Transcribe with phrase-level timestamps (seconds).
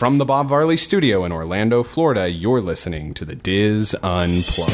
[0.00, 4.72] From the Bob Varley studio in Orlando, Florida, you're listening to the DIS Unplugged.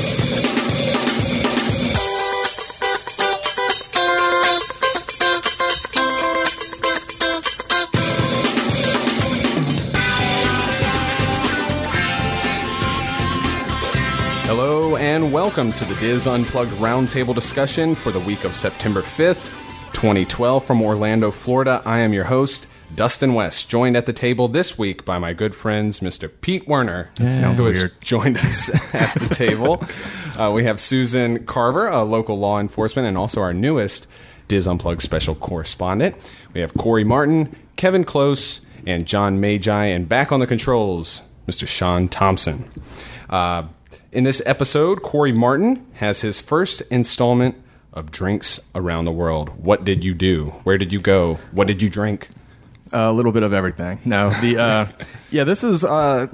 [14.46, 19.52] Hello and welcome to the DIS Unplugged Roundtable discussion for the week of September 5th,
[19.92, 21.82] 2012 from Orlando, Florida.
[21.84, 25.54] I am your host, Dustin West, joined at the table this week by my good
[25.54, 26.30] friends, Mr.
[26.40, 29.84] Pete Werner, sounds who has joined us at the table.
[30.36, 34.06] Uh, we have Susan Carver, a local law enforcement, and also our newest
[34.48, 36.14] DIS Unplugged special correspondent.
[36.52, 41.66] We have Corey Martin, Kevin Close, and John Magi, and back on the controls, Mr.
[41.66, 42.70] Sean Thompson.
[43.30, 43.68] Uh,
[44.12, 47.54] in this episode, Corey Martin has his first installment
[47.94, 49.48] of Drinks Around the World.
[49.64, 50.50] What did you do?
[50.64, 51.38] Where did you go?
[51.52, 52.28] What did you drink?
[52.92, 53.98] A little bit of everything.
[54.04, 54.86] No, the uh,
[55.30, 56.28] yeah, this is uh,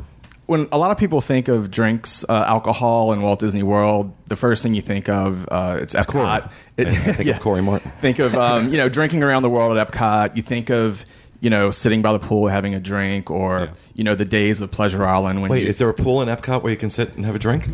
[0.47, 4.13] when a lot of people think of drinks, uh, alcohol, in Walt Disney World.
[4.29, 6.51] The first thing you think of uh, it's Epcot.
[6.77, 7.91] It- think of Corey Martin.
[8.01, 10.37] Think of um, you know drinking around the world at Epcot.
[10.37, 11.05] You think of
[11.41, 14.71] you know sitting by the pool having a drink, or you know the days of
[14.71, 15.41] Pleasure Island.
[15.43, 17.35] When Wait, you, is there a pool in Epcot where you can sit and have
[17.35, 17.67] a drink?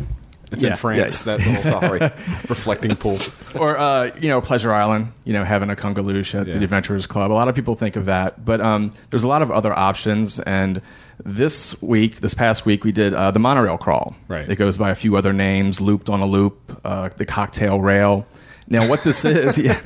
[0.51, 1.37] It's Yeah, in France, yeah.
[1.37, 1.99] that little Sorry.
[2.49, 3.19] reflecting pool.
[3.59, 6.57] or uh, you know Pleasure Island, you know having a Kungaloosh at Yeah.
[6.57, 7.31] the Adventurers Club.
[7.31, 10.39] A lot of people think of that, but um, there's a lot of other options.
[10.41, 10.81] And
[11.23, 14.15] this week, this past week, we did uh, the monorail crawl.
[14.27, 14.47] Right.
[14.49, 18.25] It goes by a few other names: Looped on a Loop, uh, the Cocktail Rail.
[18.71, 19.79] Now, what this is, yeah,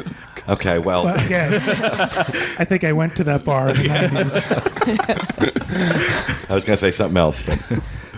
[0.50, 1.54] Okay, well, Well, again,
[2.60, 6.50] I think I went to that bar in the 90s.
[6.50, 7.58] I was going to say something else, but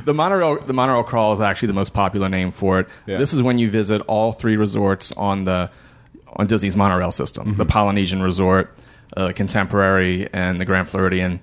[0.05, 2.87] the monorail the monorail crawl is actually the most popular name for it.
[3.05, 3.17] Yeah.
[3.17, 5.69] This is when you visit all three resorts on the
[6.33, 8.75] on Disney's monorail system: the Polynesian Resort,
[9.17, 11.41] uh, Contemporary, and the Grand Floridian.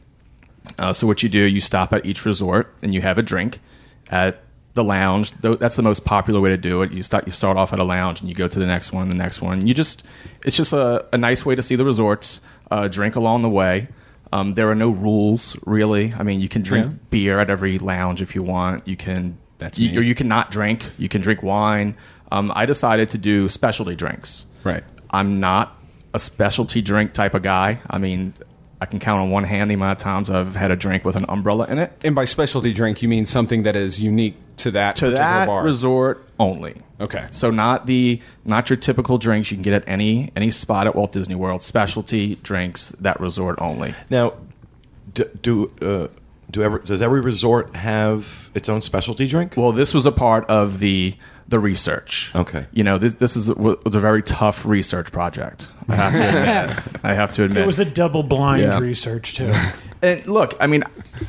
[0.78, 3.58] Uh, so what you do, you stop at each resort and you have a drink
[4.10, 4.42] at
[4.74, 5.33] the lounge.
[5.33, 6.92] That's the most popular way to do it.
[6.92, 9.08] You start you start off at a lounge and you go to the next one,
[9.08, 9.67] the next one.
[9.67, 10.05] You just
[10.44, 12.40] it's just a, a nice way to see the resorts,
[12.70, 13.89] uh, drink along the way.
[14.32, 16.14] Um, there are no rules really.
[16.18, 16.92] I mean, you can drink Yeah.
[17.10, 18.88] beer at every lounge if you want.
[18.88, 20.90] You can That's you, or you can not drink.
[20.98, 21.94] You can drink wine.
[22.30, 24.46] Um, I decided to do specialty drinks.
[24.64, 24.82] Right.
[25.10, 25.76] I'm not
[26.14, 27.80] a specialty drink type of guy.
[27.90, 28.32] I mean,
[28.82, 31.14] I can count on one hand the amount of times I've had a drink with
[31.14, 31.92] an umbrella in it.
[32.02, 35.62] And by specialty drink, you mean something that is unique to that To that bar.
[35.62, 36.82] resort only.
[37.00, 37.26] Okay.
[37.30, 40.96] So not the not your typical drinks you can get at any any spot at
[40.96, 41.62] Walt Disney World.
[41.62, 43.94] Specialty drinks that resort only.
[44.10, 44.32] now,
[45.14, 46.08] do, do, uh,
[46.50, 49.54] do ever, does every resort have its own specialty drink?
[49.56, 51.14] Well, this was a part of the
[51.52, 52.33] the research.
[52.35, 52.67] Okay.
[52.73, 55.70] You know, this this is was a very tough research project.
[55.89, 57.01] I have to admit.
[57.05, 57.63] I have to admit.
[57.63, 58.79] It was a double blind Yeah.
[58.80, 59.52] research, too.
[60.05, 60.83] And look, I mean,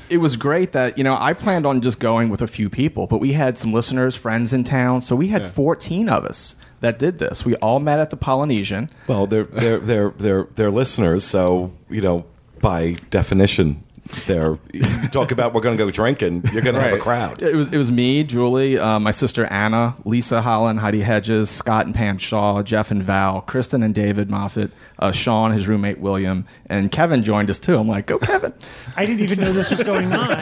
[0.09, 3.05] it was great that you know I planned on just going with a few people,
[3.05, 6.97] but we had some listeners, friends in town, so we had 14 of us that
[6.97, 7.45] did this.
[7.45, 8.89] We all met at the Polynesian.
[9.05, 12.25] Well, they're, they're, they're, they're, they're listeners, so, you know,
[12.61, 13.83] by definition,
[14.27, 17.41] they're, you talk about we're going to go drinking, you're going to have a crowd.
[17.41, 21.85] It was it was me, Julie, uh, my sister Anna, Lisa Holland, Heidi Hedges, Scott
[21.85, 26.45] and Pam Shaw, Jeff and Val, Kristen and David Moffat, uh, Sean, his roommate William,
[26.67, 27.77] and Kevin joined us too.
[27.77, 28.53] I'm like, go Kevin.
[28.95, 30.31] I didn't even know this was going on.
[30.31, 30.41] I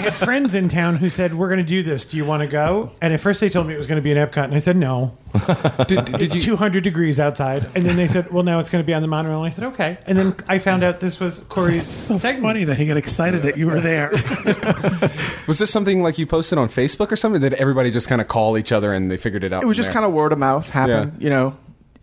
[0.00, 2.06] had friends in town who said, We're going to do this.
[2.06, 2.92] Do you want to go?
[3.02, 4.58] And at first they told me it was going to be in Epcot, and I
[4.60, 5.18] said, No.
[5.88, 6.40] Did, did It's you?
[6.40, 7.66] 200 degrees outside.
[7.74, 9.42] And then they said, Well, now it's going to be on the monorail.
[9.42, 9.98] And I said, Okay.
[10.06, 12.44] And then I found out this was Corey's so segment.
[12.44, 14.10] funny that he got excited that you were there.
[15.46, 17.40] Was this something like you posted on Facebook or something?
[17.40, 19.62] Did everybody just kind of call each other and they figured it out?
[19.62, 21.24] It was just kind of word of mouth happen, Yeah.
[21.24, 21.56] you know.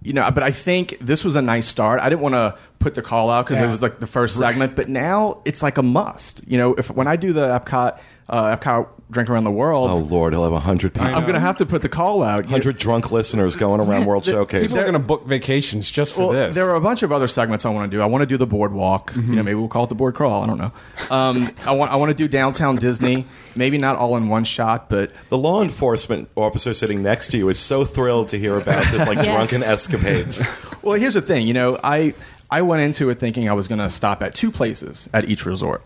[0.03, 1.99] You know, but I think this was a nice start.
[2.01, 3.67] I didn't want to put the call out because Yeah.
[3.67, 6.41] it was like the first segment, but now it's like a must.
[6.47, 7.99] You know, if when I do the Epcot,
[8.31, 11.05] uh, Epcot drink around the world, Oh, Lord, he'll have 100 people.
[11.09, 12.45] I'm going to have to put the call out.
[12.45, 14.61] 100 drunk listeners going around World Showcase.
[14.67, 16.55] People are going to book vacations just for Well, this.
[16.55, 18.01] there are a bunch of other segments I want to do.
[18.01, 19.11] I want to do the boardwalk.
[19.17, 20.43] You know, maybe we'll call it the board crawl.
[20.43, 20.71] I don't know.
[21.13, 23.25] Um, I want I want to do downtown Disney.
[23.53, 27.49] Maybe not all in one shot, but The law enforcement officer sitting next to you
[27.49, 29.25] is so thrilled to hear about this like Yes.
[29.27, 30.41] drunken escapades.
[30.81, 31.45] well, here's the thing.
[31.47, 32.13] You know, I
[32.49, 35.45] I went into it thinking I was going to stop at two places at each
[35.45, 35.83] resort.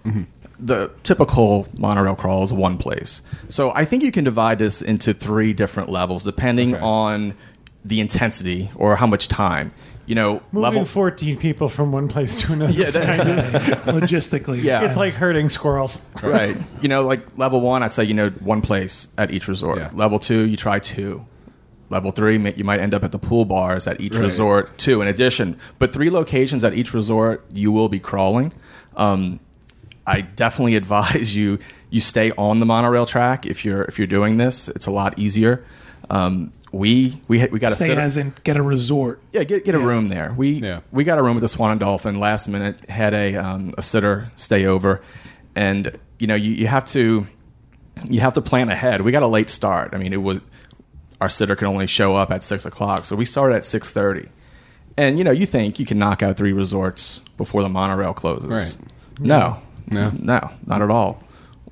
[0.59, 3.21] The typical monorail crawl is one place.
[3.49, 6.83] So I think you can divide this into three different levels depending Okay.
[6.83, 7.33] on
[7.83, 9.71] the intensity or how much time.
[10.07, 12.71] You know, Moving level 14 people from one place to another.
[12.71, 13.39] Yeah, that's- kind
[13.97, 14.83] of- Logistically, Yeah.
[14.83, 16.01] it's like herding squirrels.
[16.23, 16.55] right.
[16.81, 19.79] You know, like level one, I'd say you know one place at each resort.
[19.79, 19.89] Yeah.
[19.93, 21.25] Level two, you try two.
[21.89, 24.23] Level three, you might end up at the pool bars at each Right.
[24.23, 25.01] resort two.
[25.01, 28.53] In addition, but three locations at each resort, you will be crawling.
[28.95, 29.39] Um,
[30.07, 31.59] I definitely advise you
[31.89, 34.67] you stay on the monorail track if you're if you're doing this.
[34.69, 35.65] It's a lot easier.
[36.09, 39.21] Um, we we we got to Stay sit as in get a resort.
[39.31, 40.33] yeah, get get a room there.
[40.35, 40.81] We Yeah.
[40.91, 42.89] we got a room with the Swan and Dolphin last minute.
[42.89, 45.01] Had a um, a sitter stay over,
[45.55, 47.27] and you know you, you have to
[48.03, 49.01] you have to plan ahead.
[49.01, 49.91] We got a late start.
[49.93, 50.39] I mean, it was
[51.21, 54.27] our sitter could only show up at six o'clock, so we started at six thirty.
[54.97, 58.49] And you know, you think you can knock out three resorts before the monorail closes?
[58.51, 58.77] Right.
[59.19, 59.59] No,
[59.89, 60.11] No.
[60.17, 61.21] no, not at all.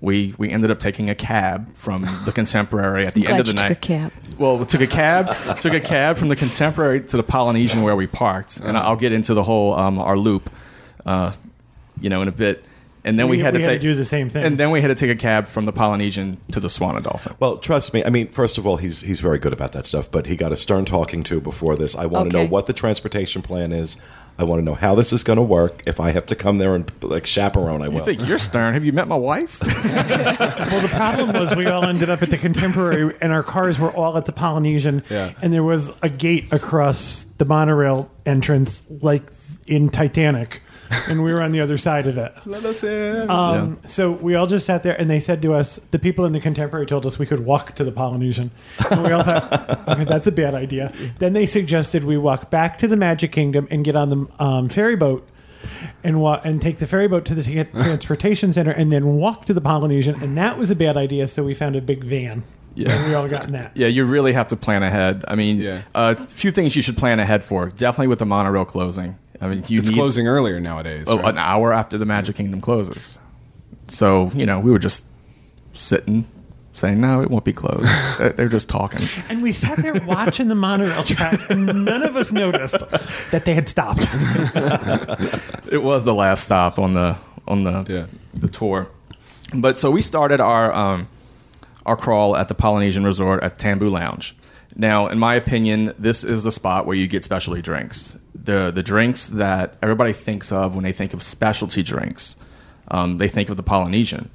[0.01, 3.39] We we ended up taking a cab from the Contemporary at the I'm end glad
[3.39, 3.68] of the you night.
[3.69, 4.12] took a cab.
[4.38, 7.95] Well, we took a cab, took a cab from the Contemporary to the Polynesian where
[7.95, 10.50] we parked, and I'll get into the whole um, our loop,
[11.06, 11.31] uh,
[12.01, 12.65] you know, in a bit.
[13.06, 14.44] And then we, We- had to we had to take do the same thing.
[14.45, 17.04] and then we had to take a cab from the Polynesian to the Swan and
[17.04, 17.33] Dolphin.
[17.39, 18.01] Well, trust me.
[18.04, 20.10] I mean, first of all, he's he's very good about that stuff.
[20.12, 21.95] But he got a stern talking to before this.
[21.95, 23.98] I want to know what the transportation plan is.
[24.38, 25.83] I want to know how this is going to work.
[25.85, 28.03] If I have to come there and like chaperone, I You will.
[28.06, 28.74] think you're stern?
[28.74, 29.62] Have you met my wife?
[30.74, 33.91] Well, the problem was we all ended up at the Contemporary, and our cars were
[33.91, 35.33] all at the Polynesian, Yeah.
[35.39, 39.21] and there was a gate across the monorail entrance, like
[39.68, 40.62] in Titanic,
[41.07, 42.34] and we were on the other side of it.
[42.45, 43.30] Let us in.
[43.30, 46.31] Um, So we all just sat there, and they said to us, the people in
[46.34, 48.51] the Contemporary told us we could walk to the Polynesian.
[48.92, 50.92] And we all thought, okay, that's a bad idea.
[51.19, 54.69] Then they suggested we walk back to the Magic Kingdom and get on the um,
[54.69, 55.28] ferry boat.
[56.04, 59.46] And wa- and take the ferry boat to the t- transportation center, and then walk
[59.46, 61.25] to the Polynesian, and that was a bad idea.
[61.30, 62.44] So we found a big van,
[62.75, 62.92] Yeah.
[62.92, 63.72] and we all got in that.
[63.75, 65.24] yeah, you really have to plan ahead.
[65.25, 65.84] I mean, Yeah.
[65.96, 67.69] a few things you should plan ahead for.
[67.69, 69.18] Definitely with the monorail closing.
[69.41, 71.06] I mean, you it's need closing earlier nowadays.
[71.07, 71.25] oh, right?
[71.30, 73.19] an hour after the Magic Kingdom closes.
[73.88, 75.03] So you know, we were just
[75.74, 76.25] sitting,
[76.74, 77.83] saying, "No, it won't be closed."
[78.19, 79.06] They're- They're just talking.
[79.30, 82.77] And we sat there watching the monorail track, and none of us noticed
[83.31, 84.01] that they had stopped.
[85.71, 88.06] it was the last stop on the on the Yeah.
[88.33, 88.88] the tour.
[89.53, 91.07] But so we started our um,
[91.86, 94.36] our crawl at the Polynesian Resort at Tambu Lounge.
[94.75, 98.18] Now, in my opinion, this is the spot where you get specialty drinks.
[98.36, 102.36] The the drinks that everybody thinks of when they think of specialty drinks,
[102.90, 104.30] um, they think of the Polynesian.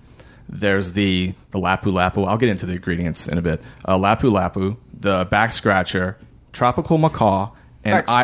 [0.48, 2.26] There's the the lapu lapu.
[2.26, 3.60] I'll get into the ingredients in a bit.
[3.84, 6.16] Uh, lapu lapu, the back scratcher,
[6.52, 7.50] tropical macaw,
[7.84, 8.22] and I,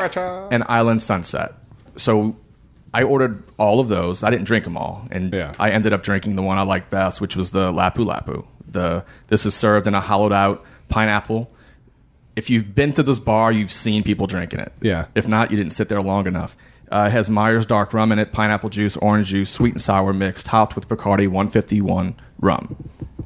[0.50, 1.54] and island sunset.
[1.96, 2.36] So
[2.94, 4.22] I ordered all of those.
[4.22, 5.52] I didn't drink them all, and Yeah.
[5.58, 8.46] I ended up drinking the one I liked best, which was the lapu lapu.
[8.70, 11.50] The this is served in a hollowed out pineapple.
[12.36, 14.72] If you've been to this bar, you've seen people drinking it.
[14.80, 15.06] Yeah.
[15.14, 16.56] If not, you didn't sit there long enough.
[16.90, 20.12] Uh, it has Myers dark rum in it, pineapple juice, orange juice, sweet and sour
[20.12, 22.76] mix, topped with Bacardi 151 rum,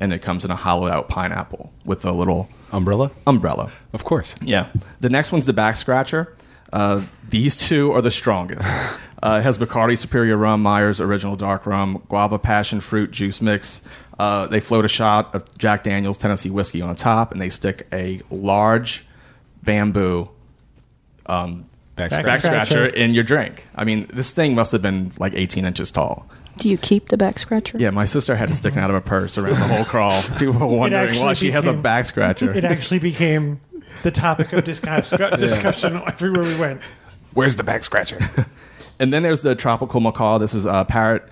[0.01, 3.11] and it comes in a hollowed out pineapple with a little Umbrella?
[3.27, 3.71] umbrella.
[3.93, 4.35] Of course.
[4.43, 4.69] Yeah.
[5.01, 6.35] The next one's the back scratcher.
[6.73, 8.69] Uh, these two are the strongest.
[9.21, 13.83] Uh, it has Bacardi Superior Rum, Myers Original Dark Rum, Guava Passion Fruit Juice Mix.
[14.19, 17.87] Uh, they float a shot of Jack Daniels Tennessee whiskey on top, and they stick
[17.93, 19.07] a large
[19.63, 20.29] bamboo
[21.27, 22.25] Back Back scratch.
[22.27, 22.97] back scratcher Scratcher.
[22.97, 23.67] in your drink.
[23.75, 26.29] I mean, this thing must have been like 18 inches tall.
[26.57, 27.77] Do you keep the back scratcher?
[27.79, 30.23] Yeah, my sister had it sticking out of her purse around the whole crawl.
[30.39, 32.53] People were wondering why actually she has a became- back scratcher.
[32.53, 33.61] It actually became
[34.03, 36.81] the topic of discuss- discussion everywhere we went.
[37.35, 38.19] Where's the back scratcher?
[39.01, 40.39] And then there's the tropical macaw.
[40.39, 41.23] This is a parrot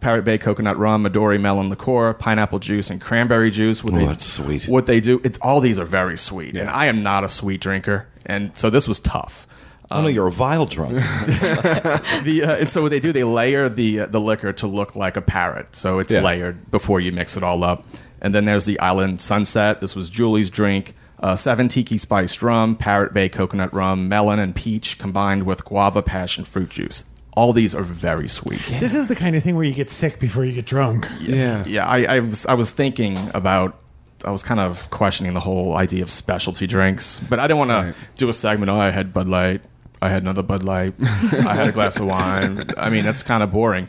[0.00, 3.82] Parrot Bay coconut rum, Midori melon liqueur, pineapple juice, and cranberry juice.
[3.82, 4.68] What they- that's sweet.
[4.68, 7.60] What they do, it, all these are very sweet, and I am not a sweet
[7.60, 9.46] drinker, and so this was tough.
[9.90, 10.94] oh no, you're a vile drunk.
[12.24, 14.96] The uh, and so what they do, they layer the uh, the liquor to look
[14.96, 16.20] like a parrot, so it's Yeah.
[16.22, 17.84] layered before you mix it all up.
[18.22, 19.80] And then there's the Island Sunset.
[19.80, 20.94] This was Julie's drink.
[21.20, 26.02] Uh, seven tiki spiced rum, Parrot Bay coconut rum, melon and peach combined with guava
[26.02, 27.04] passion fruit juice.
[27.36, 28.62] All these are very sweet.
[28.80, 31.06] This is the kind of thing where you get sick before you get drunk.
[31.20, 31.62] yeah.
[31.66, 33.78] Yeah, I, I was I was thinking about
[34.24, 37.70] I was kind of questioning the whole idea of specialty drinks, but I didn't want
[37.70, 37.94] Right.
[37.94, 38.70] to do a segment.
[38.70, 39.60] Oh, I had Bud Light,
[40.00, 42.64] I had another Bud Light, I had a glass of wine.
[42.78, 43.88] I mean, that's kind of boring.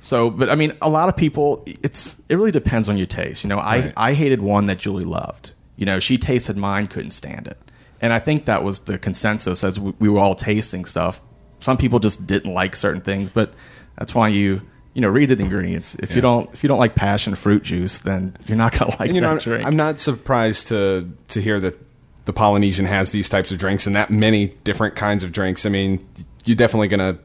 [0.00, 3.44] So, but I mean, a lot of people, it's it really depends on your taste.
[3.44, 3.92] You know, I Right.
[3.96, 5.52] I hated one that Julie loved.
[5.76, 7.58] You know, she tasted mine, couldn't stand it,
[8.00, 11.22] and I think that was the consensus as we, we were all tasting stuff.
[11.60, 13.52] Some people just didn't like certain things, but
[13.96, 14.62] that's why you
[14.94, 15.94] you know read the ingredients.
[15.96, 19.08] If you don't if you don't like passion fruit juice, then you're not gonna like
[19.08, 19.66] And, you that know, I'm, drink.
[19.66, 21.78] I'm not surprised to to hear that
[22.24, 25.64] the Polynesian has these types of drinks and that many different kinds of drinks.
[25.64, 26.06] I mean,
[26.44, 27.18] you're definitely gonna,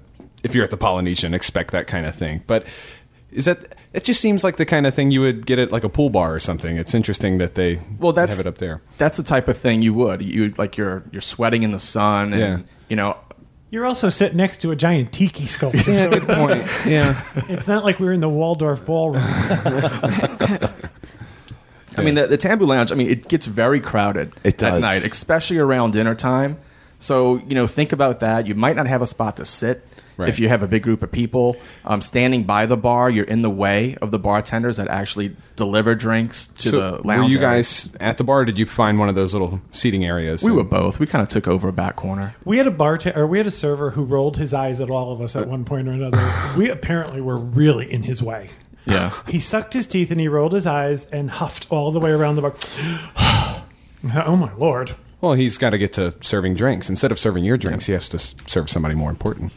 [0.44, 2.42] if you're at the Polynesian, expect that kind of thing.
[2.48, 2.66] But
[3.32, 3.76] is that?
[3.94, 6.10] It just seems like the kind of thing you would get at like a pool
[6.10, 6.78] bar or something.
[6.78, 8.82] It's interesting that they well, that's have it up there.
[8.98, 12.34] That's the type of thing you would you like you're you're sweating in the sun,
[12.34, 12.60] and Yeah.
[12.90, 13.18] you know
[13.74, 16.68] You're also sitting next to a giant tiki sculpture, so it's not, Point.
[16.86, 17.20] Yeah.
[17.50, 19.24] it's not like we were in the Waldorf ballroom.
[19.26, 20.70] I
[22.04, 22.92] mean, the, the Tambu Lounge.
[22.92, 24.82] I mean, it gets very crowded It at does.
[24.82, 26.60] night, especially around dinner time.
[27.00, 28.46] So you know, think about that.
[28.46, 29.84] You might not have a spot to sit
[30.16, 30.30] Right.
[30.30, 31.58] if you have a big group of people.
[31.86, 35.96] Um, standing by the bar, you're in the way of the bartenders that actually deliver
[35.96, 37.24] drinks to so the lounge.
[37.24, 37.58] were you area.
[37.58, 38.42] guys at the bar?
[38.42, 40.44] Or did you find one of those little seating areas?
[40.44, 41.00] We were both.
[41.00, 42.36] We kind of took over a back corner.
[42.46, 45.22] We had a bartender, we had a server who rolled his eyes at all of
[45.22, 46.34] us at one point or another.
[46.58, 48.50] We apparently were really in his way.
[48.86, 49.14] Yeah.
[49.28, 52.36] He sucked his teeth and he rolled his eyes and huffed all the way around
[52.36, 52.56] the bar.
[54.26, 54.96] oh my lord!
[55.22, 56.90] Well, he's got to get to serving drinks.
[56.90, 59.54] Instead of serving your drinks, he has to serve somebody more important.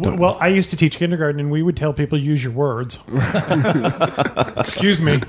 [0.00, 2.98] W- Well, I used to teach kindergarten, and we would tell people use your words.
[4.58, 5.20] Excuse me.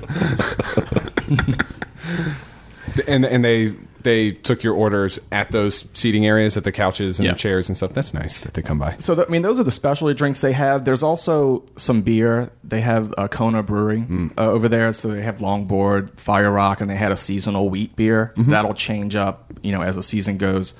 [3.06, 3.72] And and they
[4.02, 7.32] they took your orders at those seating areas, at the couches and Yeah.
[7.32, 7.92] the chairs and stuff.
[7.92, 8.92] That's nice that they come by.
[8.96, 10.86] So, th- I mean, those are the specialty drinks they have.
[10.86, 12.50] There's also some beer.
[12.64, 14.06] They have uh, Kona Brewery
[14.38, 14.92] uh, over there.
[14.94, 18.32] So they have Longboard, Fire Rock, and they had a seasonal wheat beer.
[18.36, 20.72] That'll change up, you know, as the season goes.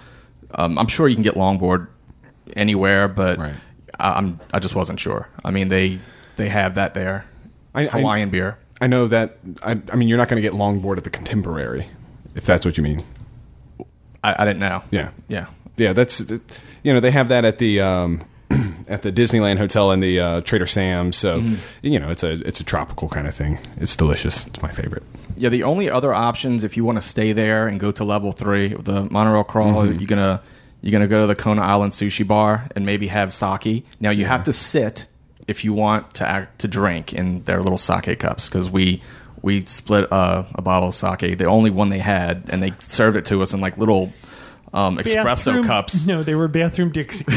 [0.55, 1.89] Um, I'm sure you can get Longboard
[2.57, 3.55] anywhere, but Right.
[4.01, 5.29] I, I'm I just wasn't sure.
[5.45, 5.99] I mean, they
[6.37, 7.25] they have that there.
[7.75, 8.59] I- I- Hawaiian beer.
[8.83, 9.37] I know that.
[9.63, 11.87] I, I mean, you're not going to get longboard at the Contemporary,
[12.35, 13.05] if that's what you mean.
[14.25, 14.83] I, I didn't know.
[14.91, 15.11] Yeah.
[15.29, 15.47] yeah.
[15.77, 18.23] Yeah, that's you know they have that at the um,
[18.89, 21.17] at the Disneyland Hotel and the uh, Trader Sam's.
[21.17, 21.43] So
[21.83, 23.59] you know it's a it's a tropical kind of thing.
[23.79, 24.47] It's delicious.
[24.47, 25.03] It's my favorite.
[25.37, 28.33] Yeah, the only other options if you want to stay there and go to level
[28.33, 30.43] three of the monorail crawl, you're gonna
[30.83, 33.85] you're gonna go to the Kona Island Sushi Bar and maybe have sake.
[34.01, 35.07] Now you have to sit
[35.51, 39.03] if you want to act, to drink in their little sake cups because we
[39.43, 43.17] we split uh, a bottle of sake, the only one they had, and they served
[43.17, 44.13] it to us in like little
[44.73, 46.07] um, espresso Bathroom- cups.
[46.07, 47.25] No, they were bathroom Dixie.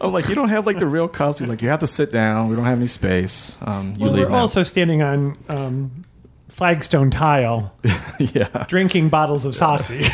[0.00, 1.38] I'm like, you don't have like the real cups.
[1.38, 2.48] He's like, you have to sit down.
[2.48, 3.56] We don't have any space.
[3.62, 4.38] Um, you well, leave we're now.
[4.40, 6.04] also standing on um,
[6.48, 7.74] flagstone tile,
[8.18, 8.66] yeah.
[8.68, 10.10] drinking bottles of sake.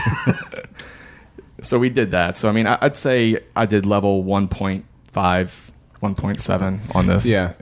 [1.62, 2.36] So we did that.
[2.36, 4.82] So I mean, I- I'd say I did level 1.5,
[6.02, 7.26] 1.7 on this.
[7.26, 7.52] Yeah,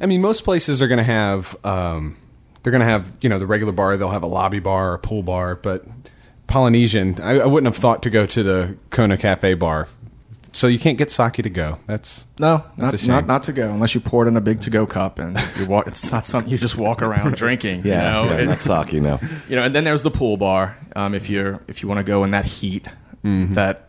[0.00, 2.16] I mean most places are going to have um,
[2.62, 3.96] they're going to have you know the regular bar.
[3.96, 5.84] They'll have a lobby bar or a pool bar, but
[6.46, 9.88] Polynesian, I, I wouldn't have thought to go to the Kona Cafe bar.
[10.54, 11.78] So you can't get sake to go.
[11.86, 13.08] That's No, That's not, a shame.
[13.08, 15.38] not not to go unless you pour it in a big to go cup and
[15.58, 15.86] you walk.
[15.86, 17.86] It's not something you just walk around drinking.
[17.86, 18.34] Yeah, you know?
[18.34, 19.18] yeah It- not sake, no.
[19.48, 19.62] you know.
[19.62, 20.76] And then there's the pool bar.
[20.94, 22.86] Um, if you're if you want to go in that heat,
[23.24, 23.54] Mm-hmm.
[23.54, 23.88] that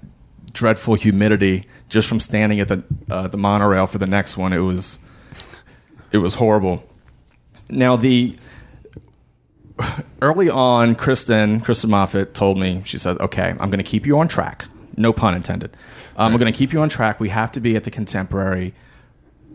[0.52, 4.60] dreadful humidity, just from standing at the uh, the monorail for the next one, it
[4.60, 5.00] was
[6.12, 6.84] it was horrible.
[7.70, 8.36] Now the
[10.22, 14.20] early on, Kristen Kristen Moffat told me she said, "Okay, I'm going to keep you
[14.20, 14.66] on track.
[14.96, 15.76] No pun intended.
[16.16, 17.20] Um, We're going to keep you on track.
[17.20, 18.74] We have to be at the Contemporary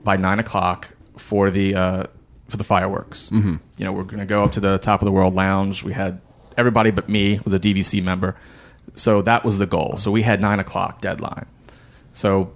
[0.03, 2.05] by nine o'clock for the uh,
[2.49, 3.31] for the fireworks.
[3.31, 3.57] Mm-hmm.
[3.77, 5.85] You know, we're going to go up to the top of the World Lounge.
[5.85, 6.21] We had
[6.57, 8.37] everybody but me was a DVC member,
[8.99, 9.97] so that was the goal.
[9.97, 11.47] So we had nine o'clock deadline.
[12.13, 12.53] So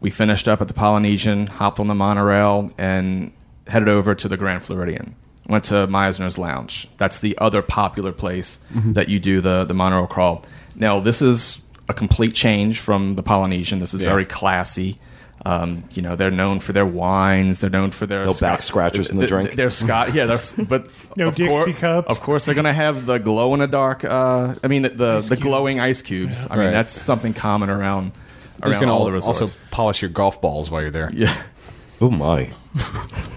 [0.00, 3.32] we finished up at the Polynesian, hopped on the monorail, and
[3.66, 5.14] headed over to the Grand Floridian.
[5.46, 6.88] Went to Mizner's Lounge.
[6.98, 8.92] That's the other popular place mm-hmm.
[8.92, 10.44] that you do the the monorail crawl.
[10.76, 13.78] Now this is a complete change from the Polynesian.
[13.78, 14.10] This is Yeah.
[14.10, 14.98] very classy.
[15.46, 17.60] Um, you know, they're known for their wines.
[17.60, 19.52] They're known for their No back scratchers in the th- drink?
[19.54, 20.12] They're Scott.
[20.14, 22.08] Yeah, that's but No of Dixie cour- cups?
[22.10, 24.04] Of course, they're going to have the glow in the dark.
[24.04, 26.46] Uh, I mean, the the, the glowing ice cubes.
[26.50, 26.70] I mean, Right.
[26.72, 28.12] that's something common around
[28.64, 29.40] you around can all al- the resorts.
[29.42, 31.10] also polish your golf balls while you're there.
[31.14, 31.34] yeah.
[32.00, 32.50] Oh my!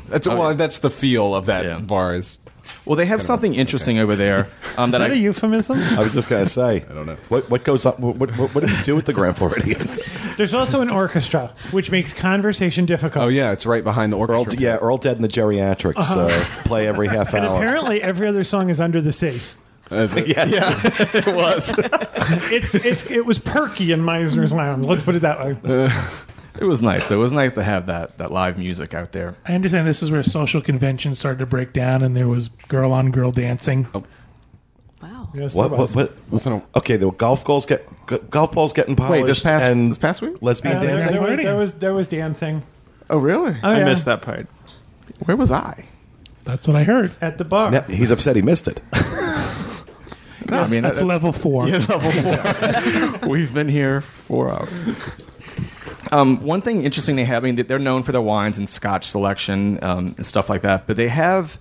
[0.10, 1.79] That's well, that's the feel of that Yeah.
[1.79, 2.13] bar.
[2.13, 2.38] Is
[2.85, 4.47] Well, they have something interesting over there
[4.77, 5.77] um, Is that that I a euphemism?
[5.79, 6.83] I was just gonna say.
[6.89, 7.15] I don't know.
[7.29, 7.99] what what goes up.
[7.99, 9.99] What, what, what do you do with the Grand Floridian?
[10.37, 13.25] There's also an orchestra, which makes conversation difficult.
[13.25, 14.61] oh yeah, it's right behind the Earl, orchestra.
[14.61, 17.57] yeah, Earl Dead and the Geriatrics uh, play every half And hour.
[17.57, 19.39] apparently, every other song is under the sea.
[19.91, 20.27] Is it?
[20.27, 21.13] Yes.
[21.13, 21.73] it was.
[22.51, 24.85] It's it's it was perky in Mizner's Lounge.
[24.85, 25.89] Let's put it that way.
[26.60, 27.08] It was nice.
[27.08, 27.15] though.
[27.15, 29.36] It was nice to have that that live music out there.
[29.48, 32.91] I understand this is where social conventions started to break down, and there was girl
[32.93, 33.88] on girl dancing.
[35.01, 35.29] Wow.
[35.34, 35.96] Yes, What there what was.
[35.96, 36.13] what?
[36.29, 39.22] Listen Okay, the golf balls get g- golf balls getting polished.
[39.24, 40.36] Wait, this past and this past week?
[40.41, 41.12] lesbian Uh, there, dancing.
[41.13, 42.63] there was, there was there was dancing
[43.10, 43.58] Oh, really?
[43.63, 43.86] Oh, I yeah.
[43.86, 44.48] missed that part.
[45.25, 45.86] Where was I?
[46.43, 47.13] That's what I heard.
[47.22, 47.72] at the bar.
[47.74, 48.81] Yeah, he's upset he missed it.
[50.50, 51.67] No, I mean That's that- level four.
[51.70, 53.29] Yeah, level four.
[53.29, 54.70] We've been here four hours.
[56.12, 59.06] Um, one thing interesting they have, I mean, they're known for their wines and Scotch
[59.06, 61.58] selection um, and stuff like that, but they have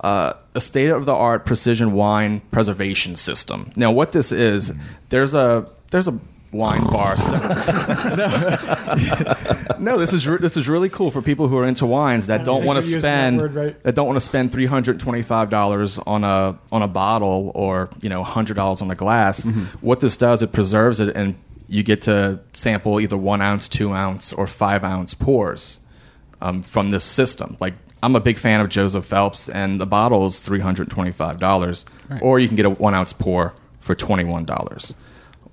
[0.00, 3.72] uh, a state of the art precision wine preservation system.
[3.76, 4.72] Now, what this is,
[5.08, 6.18] there's a there's a
[6.54, 7.16] wine bar.
[7.16, 7.36] So,
[9.78, 12.28] no, no, this is re- this is really cool for people who are into wines
[12.28, 13.82] that don't want to spend that word right.
[13.82, 17.52] that don't want to spend three hundred twenty five dollars on a on a bottle
[17.54, 19.40] or you know hundred dollars on a glass.
[19.40, 19.64] Mm-hmm.
[19.84, 21.34] What this does, it preserves it, and
[21.68, 25.80] you get to sample either one ounce, two ounce, or five ounce pours
[26.40, 27.56] um, from this system.
[27.60, 31.10] Like I'm a big fan of Joseph Phelps, and the bottle is three hundred twenty
[31.12, 31.84] five dollars,
[32.20, 34.94] or you can get a one ounce pour for twenty one dollars.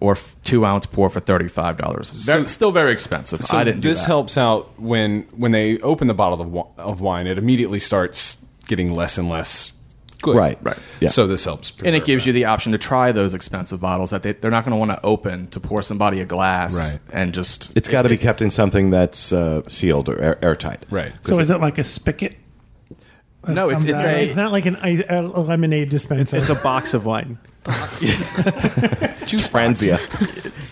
[0.01, 2.07] Or f- two ounce pour for thirty five dollars.
[2.09, 3.43] So- Still very expensive.
[3.43, 3.81] So I didn't.
[3.81, 7.27] Do this helps out when when they open the bottle of, of wine.
[7.27, 9.73] It immediately starts getting less and less
[10.21, 10.37] good.
[10.37, 10.57] Right.
[10.61, 10.77] Right.
[10.99, 11.09] Yeah.
[11.09, 12.27] So this helps, and it gives that.
[12.27, 14.91] you the option to try those expensive bottles that they, they're not going to want
[14.91, 17.13] to open to pour somebody a glass Right.
[17.13, 20.85] and just It's got to be kept in something that's uh, sealed or air, airtight.
[20.89, 21.11] right.
[21.23, 22.35] So is it like a spigot?
[23.47, 24.77] No, it's- it's a- It's not like an
[25.09, 26.37] a lemonade dispenser.
[26.37, 27.39] It's a box of wine.
[29.27, 29.99] Juice Franzia.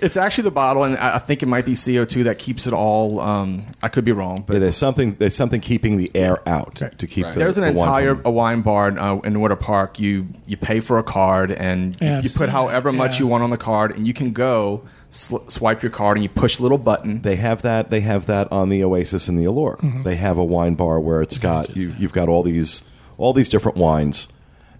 [0.01, 2.73] it's actually the bottle and I I think it might be CO2 that keeps it
[2.73, 5.13] all um, I could be wrong but Yeah, there's something.
[5.19, 7.27] There's something keeping the air out to keep.
[7.27, 10.57] The, there's an the entire from- a wine bar uh, in Water Park you you
[10.57, 13.19] pay for a card and Yeah, you, you put however much yeah.
[13.19, 16.29] you want on the card and you can go sl- swipe your card and you
[16.29, 17.91] push a little button They have that.
[17.91, 19.77] They have that on the Oasis and the Allure.
[19.77, 20.03] Mm-hmm.
[20.03, 21.93] They have a wine bar where it's got you.
[21.99, 24.29] You've got all these all these different wines,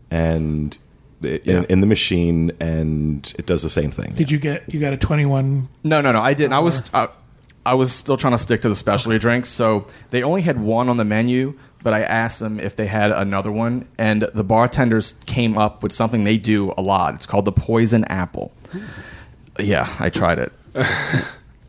[0.10, 0.76] and
[1.22, 4.14] it, in, in the machine, and it does the same thing.
[4.16, 5.68] Did you get you got a twenty one?
[5.84, 6.22] No, no, no.
[6.22, 6.54] I didn't.
[6.54, 7.10] I was I,
[7.66, 10.90] I was still trying to stick to the specialty drinks, so they only had one
[10.90, 11.58] on the menu.
[11.82, 15.94] But I asked them if they had another one, and the bartenders came up with
[15.94, 17.14] something they do a lot.
[17.16, 18.52] It's called the poison apple.
[19.58, 20.52] Yeah, I tried it,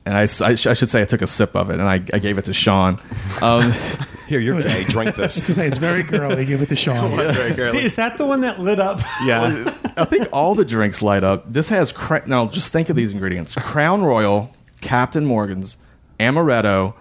[0.07, 1.83] and I, s- I sh- I should say I took a sip of it, and
[1.88, 3.00] I, I gave it to Sean.
[3.42, 3.73] Um,
[4.28, 4.85] Here, you're gay.
[4.85, 5.35] Drink this.
[5.35, 5.57] To this.
[5.57, 6.45] say it's very girly.
[6.45, 7.16] Give it to Sean.
[7.16, 7.83] very girly.
[7.83, 9.00] Is that the one that lit up?
[9.25, 11.52] Yeah, I think all the drinks light up.
[11.52, 12.47] This has cra- now.
[12.47, 15.76] Just think of these ingredients: Crown Royal, Captain Morgan's,
[16.21, 16.95] amaretto,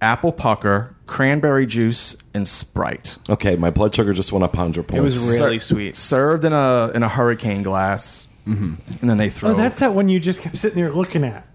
[0.00, 3.18] apple pucker, cranberry juice, and Sprite.
[3.28, 4.98] Okay, my blood sugar just went up hundred points.
[4.98, 5.96] It was really Ser- sweet.
[5.96, 9.50] Served in a in a hurricane glass, and then they throw.
[9.50, 11.46] Oh, that's that one you just kept sitting there looking at.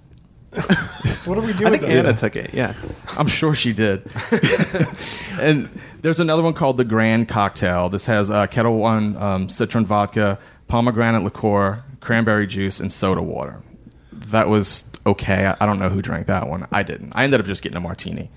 [1.25, 1.67] what are we doing?
[1.67, 2.53] I think Anna took it.
[2.53, 2.73] Yeah.
[3.17, 4.09] I'm sure she did.
[5.39, 5.69] and
[6.01, 7.89] there's another one called the Grand Cocktail.
[7.89, 13.61] This has uh, Ketel One um, citron vodka, pomegranate liqueur, cranberry juice, and soda water.
[14.11, 15.45] That was okay.
[15.45, 16.67] I, I don't know who drank that one.
[16.71, 17.13] I didn't.
[17.15, 18.31] I ended up just getting a martini,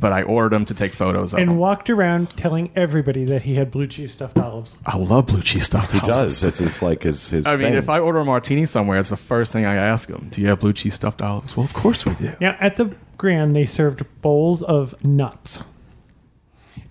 [0.00, 1.38] but I ordered them to take photos of.
[1.38, 1.58] And them.
[1.58, 4.78] walked around telling everybody that he had blue cheese stuffed olives.
[4.86, 6.40] I love blue cheese stuffed he does.
[6.40, 7.46] This is like his his.
[7.46, 10.28] I mean, if I order a martini somewhere, it's the first thing I ask them.
[10.30, 11.56] Do you have blue cheese stuffed olives?
[11.56, 12.34] Well, of course we do.
[12.40, 15.62] Now, at the Grand, they served bowls of nuts.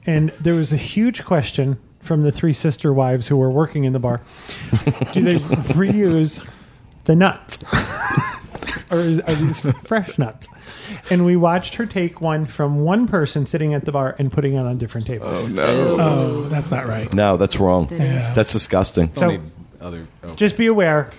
[0.05, 3.93] And there was a huge question from the three sister wives who were working in
[3.93, 4.21] the bar
[5.11, 5.35] Do they
[5.73, 6.47] reuse
[7.05, 7.63] the nuts?
[8.91, 10.47] or are these fresh nuts?
[11.11, 14.53] And we watched her take one from one person sitting at the bar and putting
[14.55, 15.27] it on a different table.
[15.27, 15.63] Oh, no!
[15.65, 16.41] Oh, oh.
[16.43, 17.11] that's not right.
[17.13, 17.87] no, that's wrong.
[17.91, 18.33] Yeah.
[18.33, 19.11] That's disgusting.
[19.15, 19.41] so Need
[19.81, 20.05] other.
[20.23, 20.33] Oh.
[20.35, 21.09] just be aware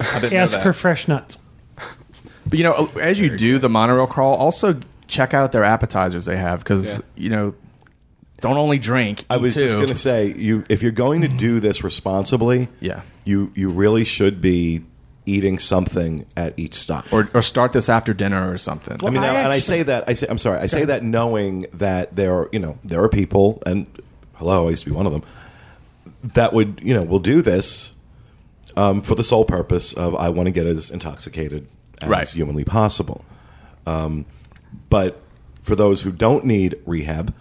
[0.00, 1.38] I didn't ask for fresh nuts.
[2.44, 6.36] But you know, as you do the monorail crawl, also check out their appetizers they
[6.36, 7.00] have because Yeah.
[7.16, 7.54] you know,
[8.40, 9.24] don't only drink.
[9.30, 9.78] I eat was just too.
[9.78, 13.02] going to say, you if you're going to do this responsibly, Yeah.
[13.24, 14.82] you you really should be
[15.26, 17.12] eating something at each stop.
[17.12, 18.98] or or start this after dinner or something.
[19.04, 20.58] I mean, I now, and I say that I say I'm sorry.
[20.58, 23.86] I say that knowing that there are you know there are people, and
[24.34, 25.22] hello, I used to be one of them
[26.24, 27.96] that would you know will do this
[28.76, 31.66] um, for the sole purpose of I want to get as intoxicated
[32.00, 32.28] as Right.
[32.28, 33.24] humanly possible.
[33.86, 34.24] Um,
[34.88, 35.20] but
[35.62, 37.34] for those who don't need rehab,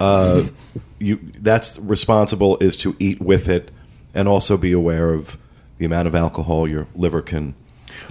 [0.00, 0.44] uh,
[0.98, 3.70] you that's responsible is to eat with it
[4.14, 5.38] and also be aware of
[5.80, 7.54] the amount of alcohol your liver can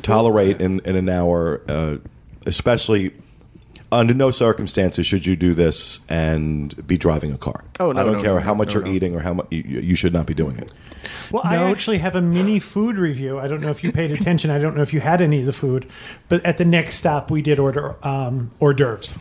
[0.01, 1.97] tolerate in, in an hour, uh,
[2.47, 3.13] especially
[3.91, 7.63] under no circumstances should you do this and be driving a car.
[7.79, 8.91] Oh, no, I don't no, care no, how much no, you're no.
[8.91, 10.71] eating or how much you, you should not be doing it.
[11.31, 13.39] Well, I actually have a mini food review.
[13.39, 14.49] I don't know if you paid attention.
[14.49, 15.87] I don't know if you had any of the food,
[16.27, 19.15] but at the next stop, we did order um, hors d'oeuvres.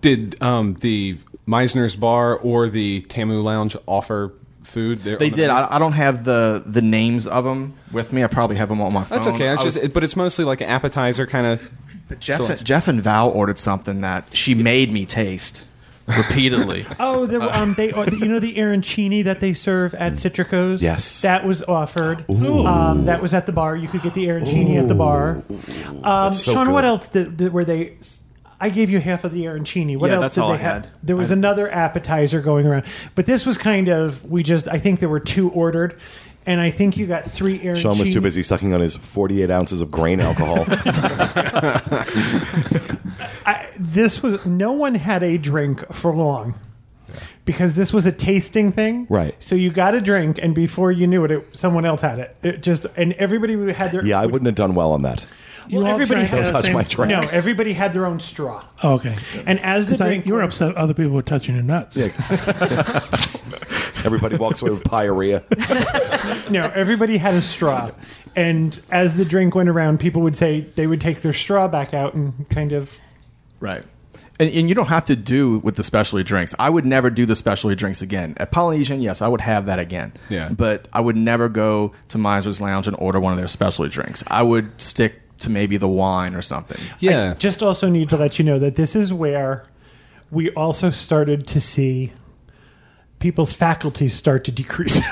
[0.00, 4.98] Did um, the Mizner's Bar or the Tambu Lounge offer food?
[4.98, 5.50] there They on the did.
[5.50, 8.24] I, I don't have the the names of them with me.
[8.24, 9.16] I probably have them on my phone.
[9.18, 9.48] That's okay.
[9.52, 11.62] It's I was- just, but it's mostly like an appetizer kind of.
[12.18, 15.66] Jeff, Jeff and Val ordered something that she made me taste
[16.06, 16.84] repeatedly.
[17.00, 20.82] Oh, there, um, they or- you know the arancini that they serve at Citrico's.
[20.82, 21.22] Yes.
[21.22, 22.28] that was offered.
[22.30, 23.76] Um, that was at the bar.
[23.76, 25.42] You could get the arancini at the bar.
[26.02, 27.96] Um, so Sean, what else did, did were they?
[28.62, 29.98] I gave you half of the arancini.
[29.98, 30.86] What Yeah, else that's did all they I have?
[31.02, 32.84] There was another appetizer going around,
[33.16, 34.68] but this was kind of we just.
[34.68, 35.98] I think there were two ordered,
[36.46, 37.76] and I think you got three arancini.
[37.76, 40.64] Sean was too busy sucking on his 48 ounces of grain alcohol.
[43.44, 46.54] I, this was no one had a drink for long
[47.44, 49.08] because this was a tasting thing.
[49.10, 49.34] Right.
[49.40, 52.36] So you got a drink, and before you knew it, it someone else had it.
[52.42, 55.26] It just and everybody had their yeah, I wouldn't have done well on that.
[55.68, 57.10] You Well, all everybody drank had- at the Touch same- my drink.
[57.10, 58.64] No, everybody had their own straw.
[58.82, 59.16] Oh, okay.
[59.46, 61.96] And as the 'Cause I- drink, you were upset other people were touching your nuts.
[64.04, 65.44] Everybody walks away with pyorrhea.
[66.50, 67.92] no, everybody had a straw.
[68.34, 71.94] And as the drink went around, people would say they would take their straw back
[71.94, 72.98] out and kind of.
[73.60, 73.84] Right.
[74.40, 76.52] And, and you don't have to do with the specialty drinks.
[76.58, 78.34] I would never do the specialty drinks again.
[78.38, 80.14] At Polynesian, yes, I would have that again.
[80.28, 80.48] Yeah.
[80.48, 84.24] But I would never go to Mizner's Lounge and order one of their specialty drinks.
[84.26, 86.80] I would stick to maybe the wine or something.
[86.98, 87.32] Yeah.
[87.32, 89.64] I just also need to let you know that this is where
[90.30, 92.12] we also started to see
[93.18, 94.96] people's faculties start to decrease.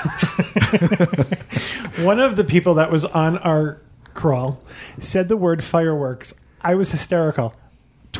[1.99, 3.81] One of the people that was on our
[4.13, 4.61] crawl
[4.99, 6.33] said the word fireworks.
[6.61, 7.53] I was hysterical.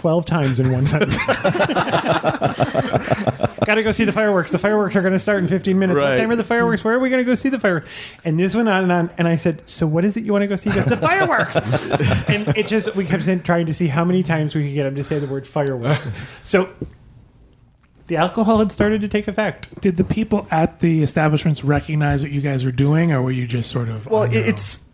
[0.01, 1.15] 12 times in one sentence.
[3.65, 4.49] Gotta go see the fireworks.
[4.49, 6.01] The fireworks are going to start in 15 minutes.
[6.01, 6.17] What Right.
[6.17, 6.83] time are the fireworks?
[6.83, 7.87] Where are we going to go see the fireworks?
[8.25, 9.11] And this went on and on.
[9.19, 10.71] And I said, So what is it you want to go see?
[10.71, 11.55] He goes, The fireworks.
[12.27, 14.87] and it just, we kept saying- trying to see how many times we could get
[14.87, 16.11] him to say the word fireworks.
[16.43, 16.69] So
[18.07, 19.79] the alcohol had started to take effect.
[19.81, 23.45] Did the people at the establishments recognize what you guys were doing, or were you
[23.45, 24.07] just sort of?
[24.07, 24.87] Well, on your it, it's.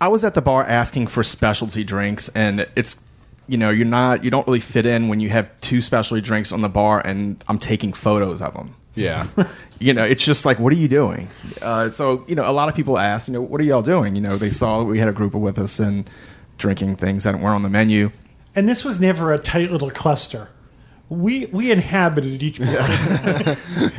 [0.00, 3.02] I was at the bar asking for specialty drinks, and it's,
[3.48, 6.52] you know, you're not, you don't really fit in when you have two specialty drinks
[6.52, 8.74] on the bar, and I'm taking photos of them.
[8.94, 9.26] Yeah.
[9.80, 11.28] You know, it's just like, what are you doing?
[11.62, 14.16] Uh, so, you know, a lot of people ask, you know, what are y'all doing?
[14.16, 16.10] You know, they saw we had a group of with us and
[16.56, 18.10] drinking things that weren't on the menu.
[18.56, 20.48] And this was never a tight little cluster.
[21.08, 22.66] We we inhabited each bar.
[22.68, 23.92] and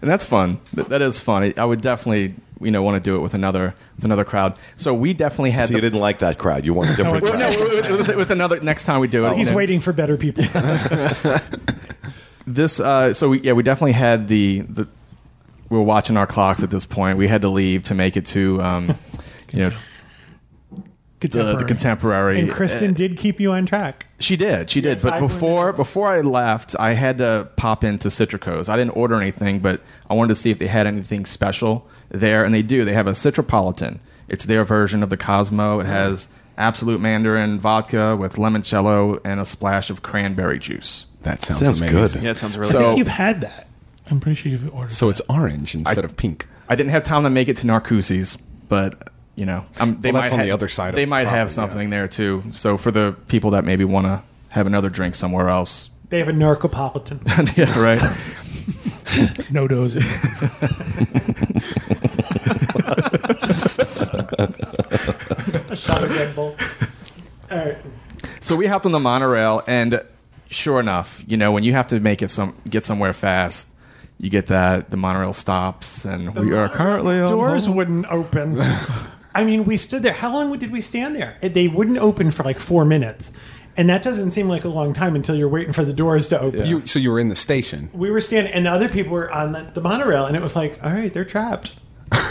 [0.00, 0.60] that's fun.
[0.74, 1.52] That, that is fun.
[1.56, 4.58] I would definitely, you know, want to do it with another with another crowd.
[4.76, 5.68] So we definitely had.
[5.68, 6.64] So you didn't like that crowd.
[6.64, 7.58] You want a different Well, crowd.
[7.58, 9.36] no, with, with- with another next time we do it.
[9.36, 9.56] He's you know.
[9.56, 10.44] waiting for better people.
[12.48, 14.86] This, uh, so we, yeah, we definitely had the the.
[15.68, 17.18] We were watching our clocks at this point.
[17.18, 18.96] We had to leave to make it to, um,
[19.52, 19.72] you know,
[21.20, 21.66] the, the contemporary.
[21.66, 22.40] contemporary.
[22.40, 24.06] And Kristen Uh, did keep you on track.
[24.20, 24.68] She did.
[24.70, 25.00] She did.
[25.02, 25.78] But before minutes.
[25.78, 28.68] before I left, I had to pop into Citrico's.
[28.68, 32.44] I didn't order anything, but I wanted to see if they had anything special there,
[32.44, 32.84] and they do.
[32.84, 34.00] They have a Citropolitan.
[34.28, 35.80] It's their version of the Cosmo.
[35.80, 41.06] It has Absolut Mandrin vodka with limoncello and a splash of cranberry juice.
[41.22, 41.98] That sounds, Sounds amazing.
[42.20, 42.22] good.
[42.22, 43.66] Yeah, it sounds really So- I think you've had that.
[44.10, 44.92] I'm pretty sure you've ordered.
[44.92, 46.46] So it's orange instead of pink.
[46.68, 48.36] I didn't have time to make it to Narcoossee's,
[48.68, 51.28] but you know, um, they Well, might on ha- the other side They the might
[51.28, 52.42] have property, something there too.
[52.52, 56.28] So for the people that maybe want to have another drink somewhere else, They have
[56.28, 57.20] a narcopolitan.
[57.56, 58.02] yeah, right.
[59.52, 60.02] no dosing.
[64.48, 66.56] a shot of Red Bull.
[67.50, 67.76] All right.
[68.40, 70.02] So we hopped on the monorail, and
[70.48, 73.68] sure enough, you know, when you have to make it some get somewhere fast,
[74.18, 77.76] you get that the monorail stops, and we are currently on Doors hold.
[77.76, 78.60] wouldn't open.
[79.36, 80.12] I mean, we stood there.
[80.12, 81.36] How long did we stand there?
[81.40, 83.32] They wouldn't open for like four minutes.
[83.76, 86.40] And that doesn't seem like a long time until you're waiting for the doors to
[86.40, 86.64] open.
[86.64, 87.90] You, so you were in the station.
[87.92, 90.56] We were standing, and the other people were on the, the monorail, and it was
[90.56, 91.74] like, all right, they're trapped.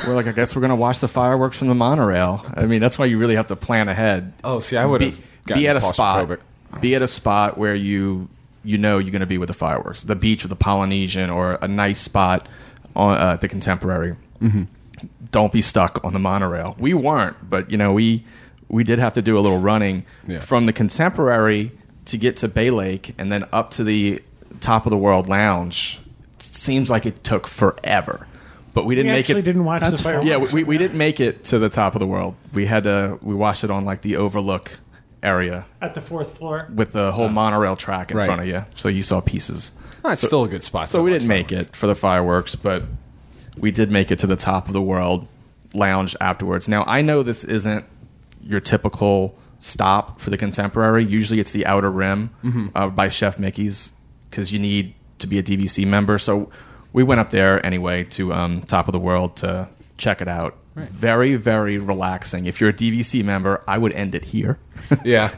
[0.08, 2.44] We're like, I guess we're gonna watch the fireworks from the monorail.
[2.56, 4.34] I mean, that's why you really have to plan ahead.
[4.44, 6.40] Oh, see, I would be, have gotten be at a spot.
[6.82, 8.28] Be at a spot where you
[8.64, 11.60] you know you're going to be with the fireworks, the beach or the Polynesian, or
[11.62, 12.48] a nice spot
[12.96, 14.16] on uh, the Contemporary.
[14.42, 14.64] Mm-hmm.
[15.32, 16.76] Don't be stuck on the monorail.
[16.80, 18.24] We weren't, but you know we
[18.70, 20.40] we did have to do a little running Yeah.
[20.40, 21.72] from the Contemporary
[22.06, 24.22] to get to Bay Lake, and then up to the
[24.62, 26.00] top of the World Lounge.
[26.40, 28.28] Seems like it took forever,
[28.74, 29.46] but we We didn't make actually it.
[29.46, 30.28] didn't watch the fireworks.
[30.28, 32.36] Yeah, we, we didn't make it to the top of the world.
[32.54, 33.20] We had to.
[33.22, 34.80] We watched it on like the overlook
[35.22, 36.68] area at the fourth floor.
[36.74, 37.30] with the whole oh.
[37.30, 38.26] monorail track in Right.
[38.26, 39.72] front of you, so you saw pieces.
[40.04, 40.88] Oh, it's still a good spot.
[40.88, 42.84] So we didn't make it for the fireworks, but
[43.58, 45.28] we did make it to the top of the world
[45.74, 46.68] lounge afterwards.
[46.68, 47.86] Now I know this isn't
[48.44, 51.04] your typical stop for the contemporary.
[51.04, 52.68] Usually it's the outer rim Mm-hmm.
[52.76, 53.92] uh, by Chef Mickey's
[54.30, 56.18] because you need to be a DVC member.
[56.18, 56.50] So
[56.94, 60.56] we went up there anyway to um, top of the world to check it out.
[60.76, 62.46] Very, very relaxing.
[62.46, 64.60] If you're a DVC member, I would end it here.
[65.04, 65.34] Yeah.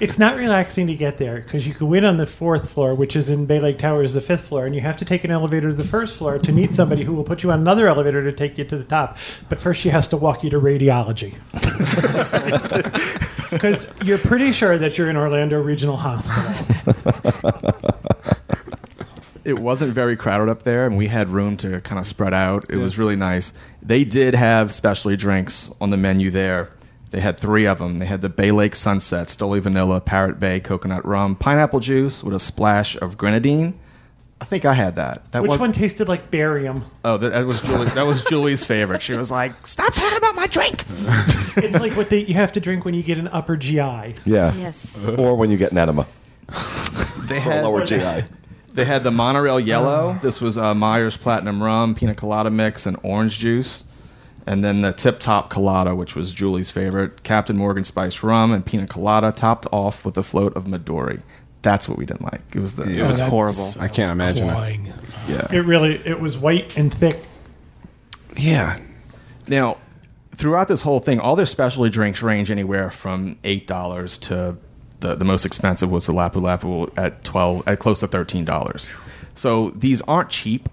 [0.00, 3.14] It's not relaxing to get there because you can in on the fourth floor, which
[3.14, 5.68] is in Bay Lake Towers, the fifth floor, and you have to take an elevator
[5.68, 8.32] to the first floor to meet somebody who will put you on another elevator to
[8.32, 9.16] take you to the top.
[9.48, 11.36] But first, she has to walk you to radiology.
[13.50, 16.54] Because you're pretty sure that you're in Orlando Regional Hospital.
[19.50, 22.64] It wasn't very crowded up there, and we had room to kind of spread out.
[22.70, 23.52] It was really nice.
[23.82, 26.70] They did have specialty drinks on the menu there.
[27.10, 27.98] They had three of them.
[27.98, 32.34] They had the Bay Lake Sunset, Stoli Vanilla, Parrot Bay Coconut Rum, Pineapple Juice with
[32.34, 33.78] a splash of grenadine.
[34.40, 35.30] I think I had that.
[35.32, 36.84] That Which was, one tasted like barium?
[37.04, 39.02] Oh, that, that was Julie, that was Julie's favorite.
[39.02, 40.84] She was like, "Stop talking about my drink."
[41.56, 44.14] It's like what they, you have to drink when you get an upper GI.
[44.24, 44.54] Yeah.
[44.54, 45.04] Yes.
[45.04, 46.06] Or when you get an enema
[47.26, 47.98] They or had lower GI.
[47.98, 48.24] They
[48.76, 50.18] had the Monorail Yellow.
[50.22, 53.84] This was uh, Myers Platinum Rum, Pina Colada Mix, and Orange Juice.
[54.46, 58.64] And then the Tip Top Colada, which was Julie's favorite, Captain Morgan Spice Rum and
[58.64, 61.20] Pina Colada, topped off with a float of Midori.
[61.62, 62.40] That's what we didn't like.
[62.54, 63.04] It was the Yeah.
[63.04, 63.68] it was That's- horrible.
[63.78, 64.54] I can't imagine it.
[64.54, 64.92] Cloying.
[65.28, 65.46] Yeah.
[65.52, 67.22] It really it was white and thick.
[68.36, 68.78] Yeah.
[69.46, 69.76] Now,
[70.34, 74.56] throughout this whole thing, all their specialty drinks range anywhere from eight dollars to
[75.00, 78.90] the, the most expensive was the Lapu Lapu at twelve at close to thirteen dollars.
[79.34, 80.68] So these aren't cheap.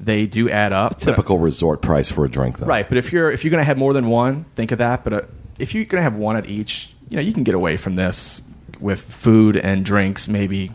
[0.00, 0.98] They do add up.
[0.98, 2.66] Typical resort price for a drink, though.
[2.66, 5.04] Right, but if you're if you're gonna have more than one, think of that.
[5.04, 5.22] But uh,
[5.58, 8.42] if you're gonna have one at each, you know you can get away from this
[8.80, 10.70] with food and drinks, maybe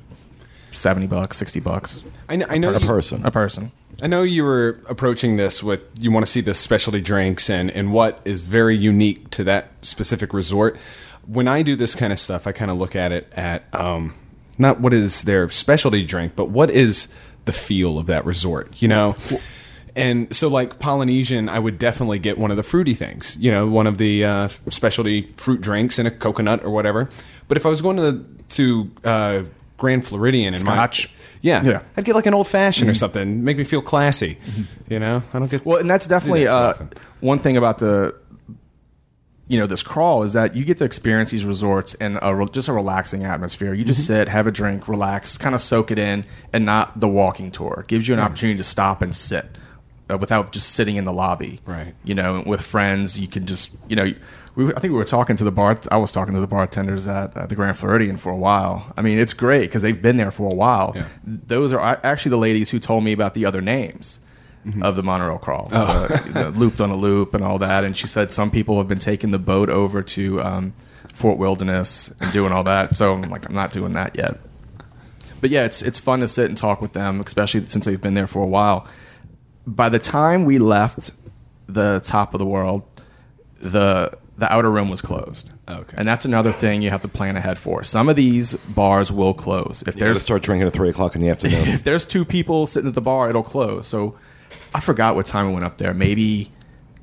[0.71, 2.45] seventy bucks, sixty bucks I know.
[2.49, 3.25] I know A person.
[3.25, 3.71] a person.
[4.01, 7.69] I know you were approaching this with you want to see the specialty drinks and,
[7.71, 10.77] and what is very unique to that specific resort.
[11.25, 14.13] When I do this kind of stuff, I kind of look at it at um,
[14.57, 17.13] not what is their specialty drink, but what is
[17.45, 19.15] the feel of that resort, you know?
[19.95, 23.67] And so, like Polynesian, I would definitely get one of the fruity things, you know,
[23.67, 27.09] one of the uh, specialty fruit drinks and a coconut or whatever.
[27.47, 29.43] But if I was going to to uh,
[29.77, 31.07] Grand Floridian and Scotch.
[31.07, 31.81] my yeah, Yeah.
[31.97, 34.37] I'd get like an old fashioned or something, make me feel classy.
[34.89, 36.85] You know, I don't get Well, and that's definitely that uh,
[37.19, 38.15] one thing about the
[39.47, 42.47] you know this crawl is that you get to experience these resorts in a re-
[42.51, 43.73] just a relaxing atmosphere.
[43.73, 47.09] You just sit, have a drink, relax, kind of soak it in, and not the
[47.09, 47.79] walking tour.
[47.81, 49.45] It gives you an opportunity to stop and sit
[50.09, 51.59] uh, without just sitting in the lobby.
[51.65, 51.93] Right.
[52.03, 54.13] You know, with friends, you can just you know.
[54.55, 55.79] We, I think we were talking to the bar.
[55.91, 58.93] I was talking to the bartenders at uh, the Grand Floridian for a while.
[58.95, 60.93] I mean, it's great because they've been there for a while.
[60.95, 61.07] Yeah.
[61.25, 64.19] Those are actually the ladies who told me about the other names
[64.81, 67.83] of the monorail crawl, the, the looped on a loop and all that.
[67.83, 70.73] And she said some people have been taking the boat over to um,
[71.13, 72.95] Fort Wilderness and doing all that.
[72.95, 74.39] So I'm like, I'm not doing that yet.
[75.41, 78.13] But yeah, it's it's fun to sit and talk with them, especially since they've been
[78.13, 78.87] there for a while.
[79.67, 81.11] By the time we left
[81.67, 82.83] the top of the world,
[83.59, 85.51] the the outer rim was closed.
[85.69, 85.95] Okay.
[85.97, 87.83] and that's another thing you have to plan ahead for.
[87.83, 91.21] Some of these bars will close if You there's start drinking at 3 o'clock in
[91.21, 91.67] the afternoon.
[91.69, 93.87] if there's two people sitting at the bar, it'll close.
[93.87, 94.15] So
[94.73, 95.93] I forgot what time we went up there.
[95.93, 96.51] Maybe,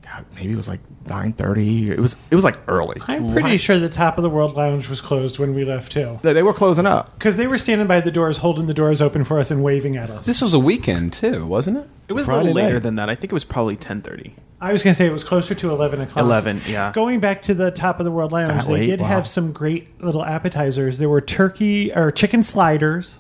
[0.03, 1.91] God, maybe it was like nine thirty.
[1.91, 3.01] It was it was like early.
[3.07, 6.19] I'm pretty sure the top of the world lounge was closed when we left too.
[6.23, 7.15] They, they were closing up.
[7.19, 9.97] Because they were standing by the doors, holding the doors open for us and waving
[9.97, 10.27] at us.
[10.27, 11.89] This was a weekend too, wasn't it?
[12.09, 12.83] It was a Friday little later night.
[12.83, 13.09] than that.
[13.09, 14.35] I think it was probably ten thirty.
[14.63, 16.23] I was going to say it was closer to 11 o'clock.
[16.23, 16.93] 11, yeah.
[16.93, 18.87] Going back to the top of the world lounge, That they late?
[18.89, 19.07] did Wow.
[19.07, 20.99] have some great little appetizers.
[20.99, 23.17] There were turkey or chicken sliders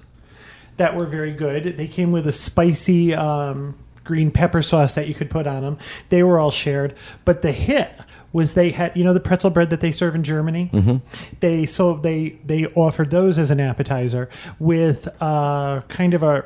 [0.76, 1.78] that were very good.
[1.78, 5.78] They came with a spicy um, green pepper sauce that you could put on them.
[6.08, 6.94] They were all shared.
[7.24, 7.92] But the hit
[8.32, 10.70] was they had you know the pretzel bread that they serve in Germany.
[10.72, 10.96] Mm-hmm.
[11.40, 16.44] They so they they offered those as an appetizer with uh, kind of a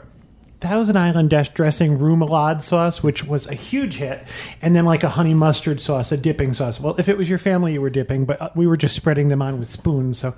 [0.61, 4.25] Thousand Island dash dressing remoulade sauce, which was a huge hit,
[4.63, 6.81] and then like a honey mustard sauce, a dipping sauce.
[6.81, 9.29] Well, if it was your family, you were dipping, but uh, we were just spreading
[9.29, 10.19] them on with spoons.
[10.19, 10.35] So,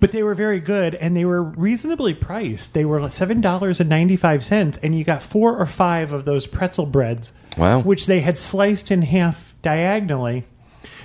[0.00, 2.74] but they were very good, and they were reasonably priced.
[2.74, 6.24] They were seven dollars and ninety five cents, and you got four or five of
[6.24, 7.80] those pretzel breads, Wow.
[7.80, 10.44] which they had sliced in half diagonally.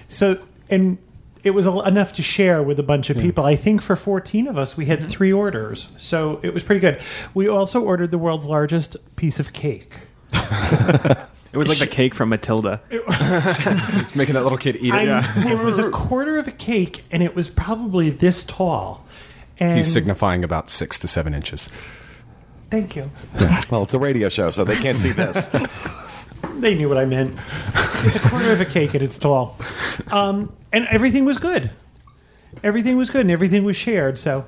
[0.08, 0.98] So, and
[1.44, 3.46] it was enough to share with a bunch of people.
[3.46, 5.10] I think for 14 of us, we had mm-hmm.
[5.10, 5.90] three orders.
[5.98, 7.00] So it was pretty good.
[7.36, 9.94] We also ordered the world's largest piece of cake.
[11.56, 12.82] It was like the cake from Matilda.
[12.92, 15.10] It's making that little kid eat it.
[15.10, 19.06] I'm- It was a quarter of a cake, and it was probably this tall.
[19.60, 21.70] And He's signifying about six to seven inches.
[22.70, 23.10] Thank you.
[23.70, 25.50] well, it's a radio show, so they can't see this.
[26.60, 27.38] They knew what I meant.
[28.04, 29.58] It's a quarter of a cake and it's tall.
[30.12, 31.72] Um, and everything was good.
[32.64, 34.18] Everything was good and everything was shared.
[34.20, 34.46] So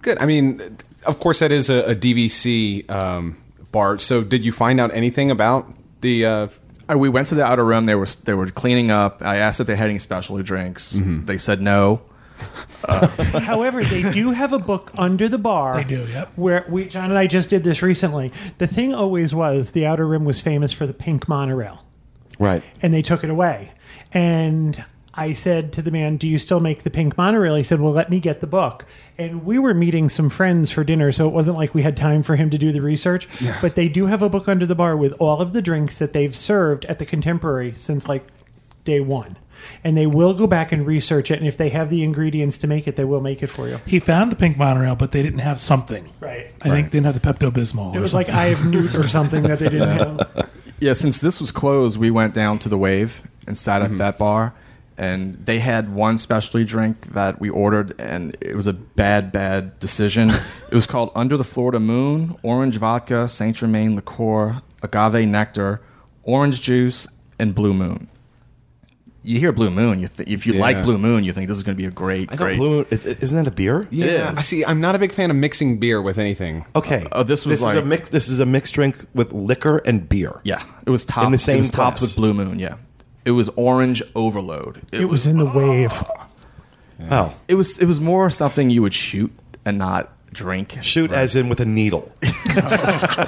[0.00, 0.16] Good.
[0.20, 3.36] I mean, of course, that is a, a DVC um,
[3.72, 3.98] bar.
[3.98, 5.66] So, did you find out anything about
[6.00, 6.24] the?
[6.26, 6.48] Uh,
[6.90, 7.84] Uh, we went to the outer rim.
[7.84, 9.20] They were they were cleaning up.
[9.22, 10.94] I asked if they had any specialty drinks.
[10.96, 11.26] Mm-hmm.
[11.26, 12.00] They said no.
[12.88, 15.74] However, they do have a book under the bar.
[15.76, 16.32] They do, yep.
[16.36, 18.32] Where we, John and I just did this recently.
[18.58, 21.84] The thing always was the Outer Rim was famous for the pink monorail,
[22.38, 22.62] Right.
[22.80, 23.72] and they took it away.
[24.12, 24.82] And
[25.18, 27.92] I said to the man, "Do you still make the pink monorail?" He said, "Well,
[27.92, 28.84] let me get the book."
[29.18, 32.22] And we were meeting some friends for dinner, so it wasn't like we had time
[32.22, 33.28] for him to do the research.
[33.60, 36.12] But they do have a book under the bar with all of the drinks that
[36.12, 38.26] they've served at the Contemporary since like
[38.84, 39.36] day one.
[39.82, 42.68] And they will go back and research it, and if they have the ingredients to
[42.68, 43.80] make it, they will make it for you.
[43.86, 46.10] He found the pink monorail, but they didn't have something.
[46.20, 46.46] Right.
[46.62, 47.94] I think they didn't have the Pepto Bismol.
[47.94, 50.50] It was like I have Newt or something that they didn't have.
[50.80, 53.98] Yeah, since this was closed, we went down to the Wave and sat at mm-hmm.
[53.98, 54.54] that bar,
[54.98, 59.78] and they had one specialty drink that we ordered, and it was a bad, bad
[59.78, 60.30] decision.
[60.70, 65.80] it was called Under the Florida Moon, orange vodka, Saint Germain liqueur, agave nectar,
[66.24, 67.06] orange juice,
[67.38, 68.08] and Blue Moon.
[69.24, 70.60] You hear Blue Moon, you th- if you Yeah.
[70.60, 72.56] like Blue Moon, you think this is going to be a great, I know great.
[72.58, 72.86] Blue Moon.
[72.90, 73.86] is- Isn't that a beer?
[73.90, 74.32] Yeah.
[74.36, 74.64] I see.
[74.64, 76.64] I'm not a big fan of mixing beer with anything.
[76.74, 77.06] Okay.
[77.12, 78.08] Oh, this was this is a like- mix.
[78.08, 80.40] This is a mixed drink with liquor and beer.
[80.44, 82.58] Yeah, it was topped In the same It was topped with Blue Moon.
[82.58, 82.76] Yeah,
[83.28, 84.80] it was orange overload.
[84.92, 85.92] It was in the wave.
[87.10, 89.30] Oh, It was it was more something you would shoot
[89.64, 90.78] and not drink.
[90.82, 92.10] shoot as in with a needle.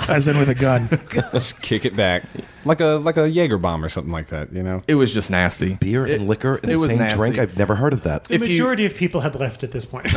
[0.09, 0.89] as in with a gun.
[1.33, 2.25] Just kick it back
[2.65, 4.53] like a like a Jaeger bomb or something like that.
[4.53, 4.83] You know.
[4.89, 5.75] It was just nasty.
[5.75, 7.19] Beer It- and liquor in it the was same nasty.
[7.19, 7.39] drink.
[7.39, 8.25] I've never heard of that.
[8.25, 10.07] The If you- majority of people had left at this point.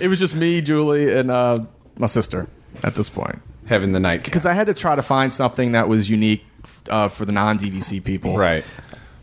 [0.00, 1.60] It was just me, Julie, and uh,
[1.98, 2.46] my sister
[2.82, 3.38] at this point.
[3.66, 6.44] Having the night Because I had to try to find something that was unique
[6.88, 8.36] uh, for the non DVC people.
[8.36, 8.64] right.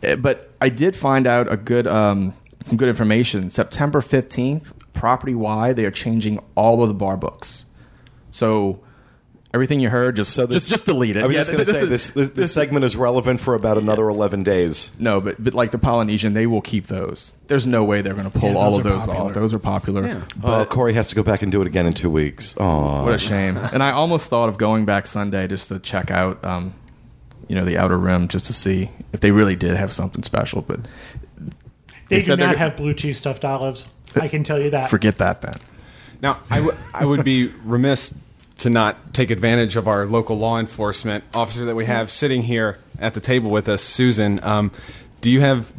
[0.02, 2.34] Uh, But I did find out a good um,
[2.66, 3.50] some good information.
[3.50, 7.66] September fifteenth, property wide, they are changing all of the bar books.
[8.30, 8.80] So
[9.52, 11.24] everything you heard, just So this- just just delete it.
[11.24, 12.28] I was Yeah, just going to say is- this, this.
[12.30, 14.90] This segment is relevant for about another eleven days.
[14.98, 17.32] No, but but like the Polynesian, they will keep those.
[17.48, 19.28] There's no way they're going to pull Yeah, all of those popular.
[19.28, 19.34] off.
[19.34, 20.06] Those are popular.
[20.06, 20.20] Yeah.
[20.44, 22.54] oh, Corey has to go back and do it again in two weeks.
[22.58, 23.56] Oh, What a shame.
[23.56, 26.72] and I almost thought of going back Sunday just to check out, um,
[27.50, 30.62] you know, the Outer Rim, just to see if they really did have something special.
[30.62, 30.86] But
[32.06, 33.88] They, do not have blue cheese stuffed olives.
[34.14, 34.88] I can tell you that.
[34.88, 35.56] forget that then.
[36.22, 38.16] Now, I, w- I would be remiss
[38.58, 42.78] to not take advantage of our local law enforcement officer that we have sitting here
[43.00, 44.38] at the table with us, Susan.
[44.44, 44.70] Um,
[45.20, 45.72] do you have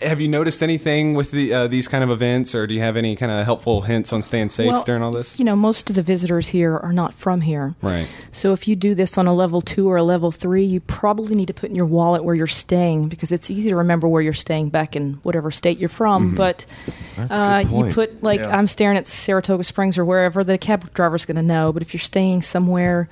[0.00, 2.96] have you noticed anything with the, uh, these kind of events, or do you have
[2.96, 5.38] any kind of helpful hints on staying safe Well, during all this?
[5.38, 7.74] You know, most of the visitors here are not from here.
[7.82, 8.08] Right.
[8.30, 11.34] So if you do this on a level two or a level three, you probably
[11.34, 14.22] need to put in your wallet where you're staying because it's easy to remember where
[14.22, 16.34] you're staying back in whatever state you're from.
[16.34, 16.66] But
[17.16, 18.56] That's a uh, you put like Yeah.
[18.56, 21.72] I'm staring at Saratoga Springs or wherever the cab driver's going to know.
[21.72, 23.08] But if you're staying somewhere.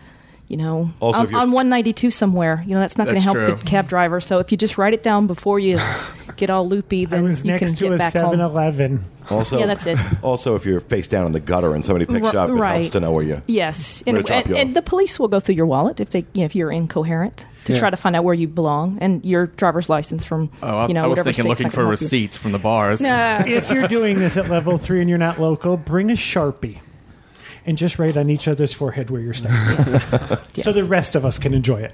[0.49, 3.47] You know, Also, on, on 192 somewhere, you know that's not going to help true.
[3.47, 4.21] the cab driver.
[4.21, 5.81] So if you just write it down before you
[6.37, 8.41] get all loopy, I then was you can to get a back 7 home.
[8.41, 9.05] Eleven.
[9.29, 9.99] Also, Yeah, that's it.
[10.23, 12.75] Also, if you're face down in the gutter and somebody picks you up, it Right.
[12.77, 13.35] helps to know where you.
[13.35, 13.43] Are.
[13.49, 16.11] Yes, Where and, drop and, you and the police will go through your wallet if
[16.11, 17.81] they, you know, if you're incoherent to Yeah.
[17.81, 20.51] try to find out where you belong and your driver's license from.
[20.63, 21.91] Oh, I, you know, I was whatever thinking looking for gonna you.
[21.91, 23.01] receipts from the bars.
[23.01, 23.43] Nah.
[23.45, 26.77] if you're doing this at level three and you're not local, bring a sharpie
[27.67, 30.75] and just write on each other's forehead where you're staying, so Yes.
[30.75, 31.93] the rest of us can enjoy it.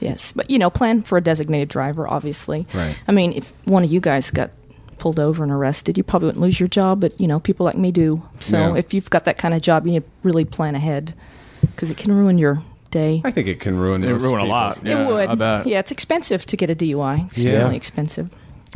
[0.00, 2.06] yes, but you know, plan for a designated driver.
[2.06, 2.98] Obviously, Right.
[3.08, 4.50] I mean, if one of you guys got
[4.98, 7.76] pulled over and arrested, you probably wouldn't lose your job, but you know, people like
[7.76, 8.22] me do.
[8.40, 8.78] So Yeah.
[8.78, 11.14] if you've got that kind of job, you need to really plan ahead
[11.60, 13.20] because it can ruin your day.
[13.24, 14.80] I think it can ruin It most ruin a lot.
[14.84, 15.28] Yeah, it would.
[15.28, 15.66] I bet.
[15.66, 17.26] Yeah, it's expensive to get a DUI.
[17.26, 17.70] Extremely Yeah.
[17.72, 18.30] expensive.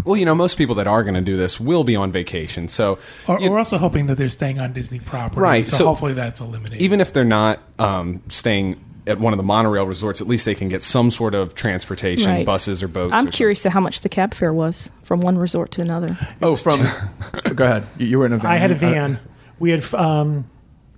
[0.05, 2.69] Well, you know, most people that are going to do this will be on vacation,
[2.69, 5.41] so Or, you- we're also hoping that they're staying on Disney property.
[5.41, 6.81] Right, So, so hopefully that's eliminated.
[6.83, 10.55] even if they're not um, staying at one of the monorail resorts, at least they
[10.55, 12.47] can get some sort of transportation, Right.
[12.47, 13.13] buses or boats.
[13.15, 16.17] I'm or curious to how much the cab fare was from one resort to another.
[16.41, 16.81] Oh, from.
[17.55, 17.87] go ahead.
[17.99, 18.51] You, you were in a van.
[18.53, 19.19] I had a Uh, van.
[19.59, 20.49] We had um,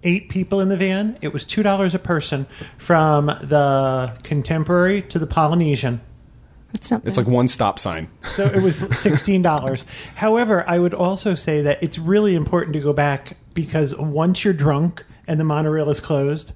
[0.05, 1.17] eight people in the van.
[1.23, 6.01] It was two dollars a person from the Contemporary to the Polynesian.
[6.75, 7.03] It's not.
[7.05, 8.09] It's like one stop sign.
[8.35, 9.85] So it was sixteen dollars.
[10.15, 14.55] However, I would also say that it's really important to go back because once you're
[14.55, 16.53] drunk and the monorail is closed,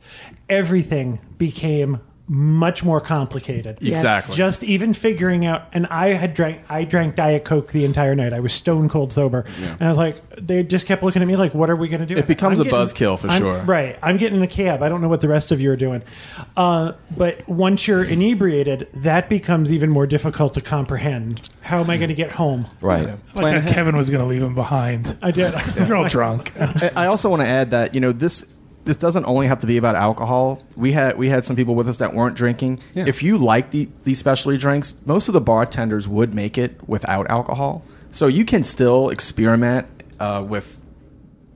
[0.48, 3.78] everything became much more complicated.
[3.80, 3.98] Yes.
[3.98, 4.34] Exactly.
[4.34, 8.32] Just even figuring out, and I had drank, I drank Diet Coke the entire night.
[8.32, 9.72] I was stone cold sober, yeah.
[9.72, 12.00] and I was like, they just kept looking at me like, "What are we going
[12.00, 13.62] to do?" It becomes I'm a buzzkill for I'm- sure.
[13.62, 13.98] Right.
[14.02, 14.82] I'm getting in a cab.
[14.82, 16.02] I don't know what the rest of you are doing,
[16.56, 21.48] uh, but once you're inebriated, that becomes even more difficult to comprehend.
[21.62, 22.66] How am I going to get home?
[22.80, 23.16] Right.
[23.34, 25.16] like how Kevin was going to leave him behind.
[25.22, 25.54] I did.
[25.76, 26.52] You're all drunk.
[26.60, 28.44] I I also want to add that you know this
[28.86, 30.62] this doesn't only have to be about alcohol.
[30.76, 32.80] We had we had some people with us that weren't drinking.
[32.94, 33.04] Yeah.
[33.06, 37.28] If you like the these specialty drinks, most of the bartenders would make it without
[37.28, 39.86] alcohol, so you can still experiment
[40.18, 40.80] uh, with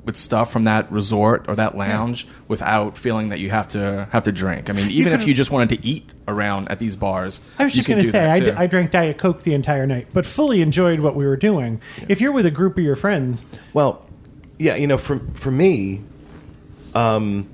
[0.05, 4.23] with stuff from that resort or that lounge without feeling that you have to have
[4.25, 4.71] to drink.
[4.71, 7.65] I mean, even if could've- you just wanted to eat around at these bars, I
[7.65, 8.45] was just going to say, that I, too.
[8.47, 11.81] d- I drank Diet Coke the entire night, but fully enjoyed what we were doing.
[12.09, 14.07] If you're with a group of your friends, Well,
[14.59, 16.01] yeah, you know, for for me,
[16.95, 17.49] um,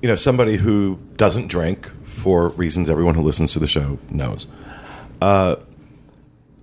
[0.00, 4.46] you know, somebody who doesn't drink for reasons everyone who listens to the show knows.
[5.20, 5.56] Uh,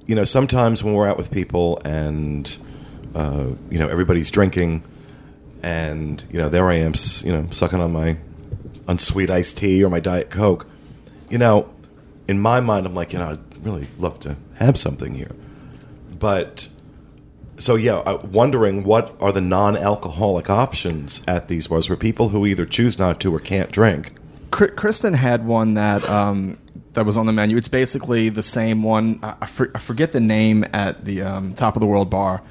[0.05, 2.57] you know, sometimes when we're out with people and
[3.15, 4.84] uh, you know everybody's drinking,
[5.63, 6.93] and you know there I am,
[7.24, 8.17] you know, sucking on my
[8.88, 10.67] unsweet iced tea or my diet coke.
[11.30, 11.70] You know,
[12.28, 15.32] in my mind, I'm like, you know, I'd really love to have something here,
[16.17, 16.70] but
[17.60, 22.45] so yeah, uh, wondering what are the non-alcoholic options at these bars for people who
[22.45, 24.16] either choose not to or can't drink.
[24.51, 26.57] Kr- Kristen had one that um,
[26.93, 27.55] that was on the menu.
[27.57, 29.20] It's basically the same one.
[29.22, 32.41] I, I, for, I forget the name at the um, top of the world bar,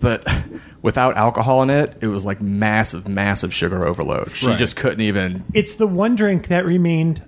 [0.00, 0.26] but
[0.82, 4.34] without alcohol in it, it was like massive, massive sugar overload.
[4.34, 4.58] She Right.
[4.58, 5.44] just couldn't even.
[5.52, 7.22] it's the one drink that remained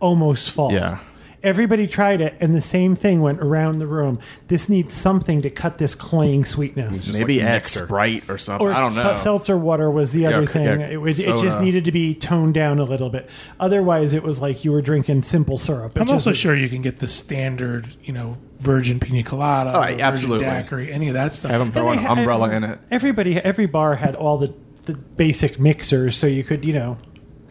[0.00, 0.72] almost full.
[0.72, 0.98] Yeah.
[1.42, 4.20] Everybody tried it, and the same thing went around the room.
[4.46, 7.02] This needs something to cut this cloying sweetness.
[7.04, 7.84] Just Maybe like add mixer.
[7.84, 8.64] Sprite or something.
[8.66, 9.16] Or I don't know.
[9.16, 10.64] seltzer water was the other Yeah, thing.
[10.80, 13.28] yeah, it, was, it just needed to be toned down a little bit.
[13.58, 15.96] Otherwise, it was like you were drinking simple syrup.
[15.96, 19.72] It I'm just- also sure you can get the standard, you know, virgin pina colada,
[19.74, 20.44] Oh, or absolutely.
[20.46, 21.50] daiquiri, any of that stuff.
[21.50, 22.78] I Have them throw And an they had- umbrella in it.
[22.92, 26.98] Everybody, every bar had all the, the basic mixers, so you could, you know,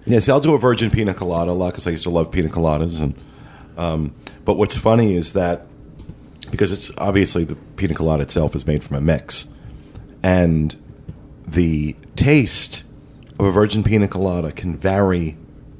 [0.05, 2.47] Yes, I'll do a virgin pina colada a lot because I used to love pina
[2.49, 3.01] coladas.
[3.01, 3.13] And
[3.77, 4.13] um,
[4.45, 5.65] but what's funny is that
[6.51, 9.53] because it's obviously the pina colada itself is made from a mix,
[10.21, 10.75] and
[11.47, 12.83] the taste
[13.39, 15.37] of a virgin pina colada can vary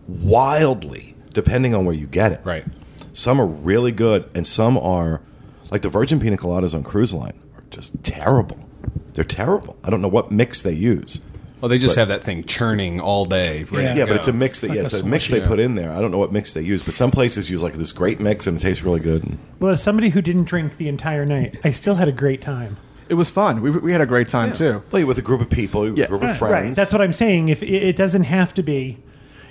[0.07, 2.41] wildly depending on where you get it.
[2.43, 2.65] Right.
[3.13, 5.21] Some are really good, and some are
[5.69, 8.67] like the virgin pina coladas on cruise line are just terrible.
[9.13, 9.77] They're terrible.
[9.83, 11.21] I don't know what mix they use.
[11.62, 13.66] Well, they just But- have that thing churning all day.
[13.72, 13.95] Yeah.
[13.95, 15.76] Yeah, but it's a mix that like yeah, a it's a mix they put in
[15.76, 15.91] there.
[15.91, 18.47] I don't know what mix they use, but some places use like this great mix
[18.47, 19.38] and it tastes really good.
[19.59, 22.78] Well, as somebody who didn't drink the entire night, I still had a great time.
[23.09, 23.62] It was fun.
[23.62, 24.82] We, we had a great time too.
[24.91, 26.07] well, you're with a group of people, a Yeah.
[26.07, 26.51] group of friends.
[26.68, 26.76] Right.
[26.76, 27.49] That's what I'm saying.
[27.49, 28.97] If it, it doesn't have to be,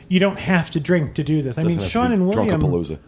[0.09, 1.59] you don't have to drink to do this.
[1.59, 2.99] I Doesn't mean, have to Sean be and William, Drunkapalooza.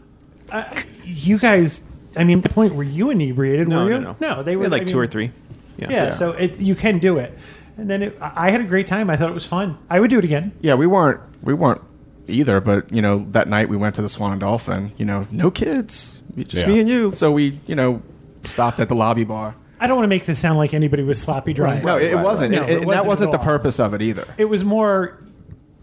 [0.50, 0.64] Uh,
[1.04, 1.82] you guys.
[2.16, 3.66] I mean, the point were you inebriated?
[3.66, 4.02] No, were no, you?
[4.04, 4.16] no.
[4.20, 5.32] No, they We were had like I two or three.
[5.78, 5.86] Yeah.
[5.90, 7.36] Yeah, so it, you can do it.
[7.76, 9.08] And then it, I I had a great time.
[9.10, 9.78] I thought it was fun.
[9.90, 10.52] I would do it again.
[10.60, 11.80] Yeah, we weren't we weren't
[12.28, 14.92] either, but you know that night we went to the Swan and Dolphin.
[14.98, 16.66] You know, no kids, just Yeah.
[16.68, 17.12] me and you.
[17.12, 18.02] So we you know
[18.44, 19.54] stopped at the lobby bar.
[19.80, 21.76] I don't want to make this sound like anybody was sloppy drunk.
[21.76, 21.84] Right.
[21.84, 22.54] No, it, it right, wasn't.
[22.54, 22.60] right.
[22.60, 24.26] No, it and wasn't that wasn't the purpose of it either.
[24.38, 25.18] It was more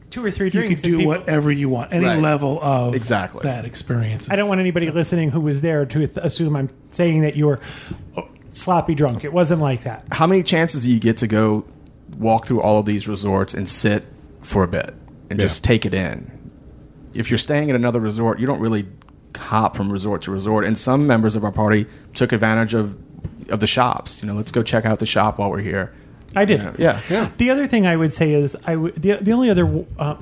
[0.10, 0.70] two or three you drinks.
[0.70, 2.20] could and do people- whatever you want, any Right.
[2.20, 3.42] level of Exactly.
[3.44, 4.28] that experience.
[4.30, 7.46] I don't want anybody listening who was there to th- assume I'm saying that you
[7.48, 7.60] were
[8.18, 9.24] oh, uh, sloppy drunk.
[9.24, 10.06] It wasn't like that.
[10.12, 11.64] How many chances do you get to go
[12.18, 14.06] walk through all of these resorts and sit
[14.42, 14.94] for a bit
[15.30, 15.46] and Yeah.
[15.46, 16.32] just take it in?
[17.14, 18.86] If you're staying at another resort, you don't really
[19.38, 20.66] hop from resort to resort.
[20.66, 22.98] And some members of our party took advantage of
[23.50, 24.22] of the shops.
[24.22, 25.92] You know, let's go check out the shop while we're here.
[26.36, 26.62] I did.
[26.78, 27.30] Yeah, yeah.
[27.38, 30.16] The other thing I would say is I would the the only other uh,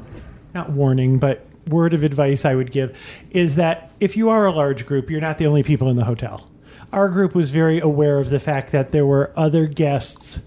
[0.54, 2.98] not warning but word of advice I would give
[3.32, 6.06] is that if you are a large group, you're not the only people in the
[6.06, 6.48] hotel.
[6.94, 10.40] Our group was very aware of the fact that there were other guests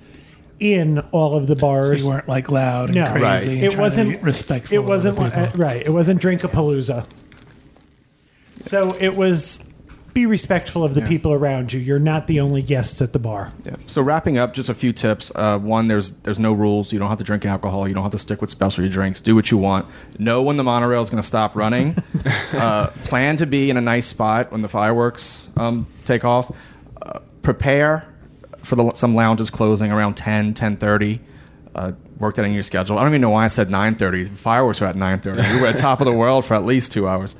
[0.61, 2.02] in all of the So bars.
[2.04, 3.11] you weren't like loud and No.
[3.11, 3.22] crazy.
[3.24, 3.42] Right.
[3.48, 4.74] And it wasn't be respectful.
[4.76, 5.82] It wasn't of other uh, right.
[5.84, 7.06] It wasn't Drinkapalooza.
[8.62, 9.64] So it was
[10.12, 11.06] be respectful of the Yeah.
[11.06, 11.78] people around you.
[11.80, 13.52] You're not the only guests at the bar.
[13.64, 13.76] Yeah.
[13.86, 15.30] So wrapping up, just a few tips.
[15.34, 16.92] Uh, one, there's there's no rules.
[16.92, 17.86] You don't have to drink alcohol.
[17.88, 19.20] You don't have to stick with specialty drinks.
[19.20, 19.86] Do what you want.
[20.18, 21.96] Know when the monorail is going to stop running.
[22.52, 26.50] uh, plan to be in a nice spot when the fireworks um, take off.
[27.00, 28.09] Uh, prepare
[28.62, 31.20] for the, some lounges closing around 10, 10.30.
[31.74, 32.98] Uh, work that in your schedule.
[32.98, 34.28] I don't even know why I said 9.30.
[34.30, 35.54] The fireworks were at 9.30.
[35.54, 37.36] We were at top of the world for at least two hours.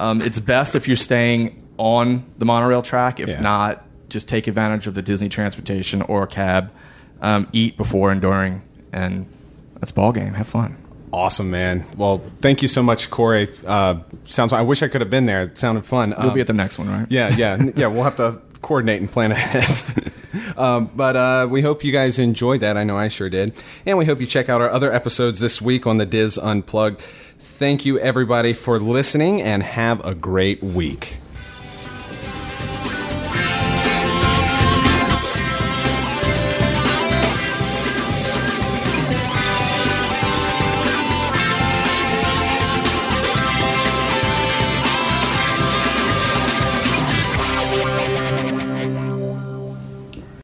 [0.00, 3.20] Um, it's best if you're staying on the monorail track.
[3.20, 3.40] If Yeah.
[3.40, 6.72] not, just take advantage of the Disney transportation or a cab.
[7.20, 8.62] Um, eat before and during,
[8.92, 9.26] and
[9.80, 10.34] that's ball game.
[10.34, 10.76] Have fun.
[11.12, 11.86] Awesome, man.
[11.96, 13.48] Well, thank you so much, Corey.
[13.66, 14.52] Uh, sounds.
[14.52, 15.42] I wish I could have been there.
[15.44, 16.10] It sounded fun.
[16.18, 17.06] You'll Um, be at the next one, right?
[17.08, 17.86] Yeah, yeah, yeah.
[17.86, 20.12] We'll have to coordinate and plan ahead.
[20.56, 22.76] um, but uh, we hope you guys enjoyed that.
[22.76, 23.52] I know I sure did,
[23.84, 27.00] and we hope you check out our other episodes this week on the DIS Unplugged.
[27.38, 31.18] Thank you, everybody, for listening, and have a great week.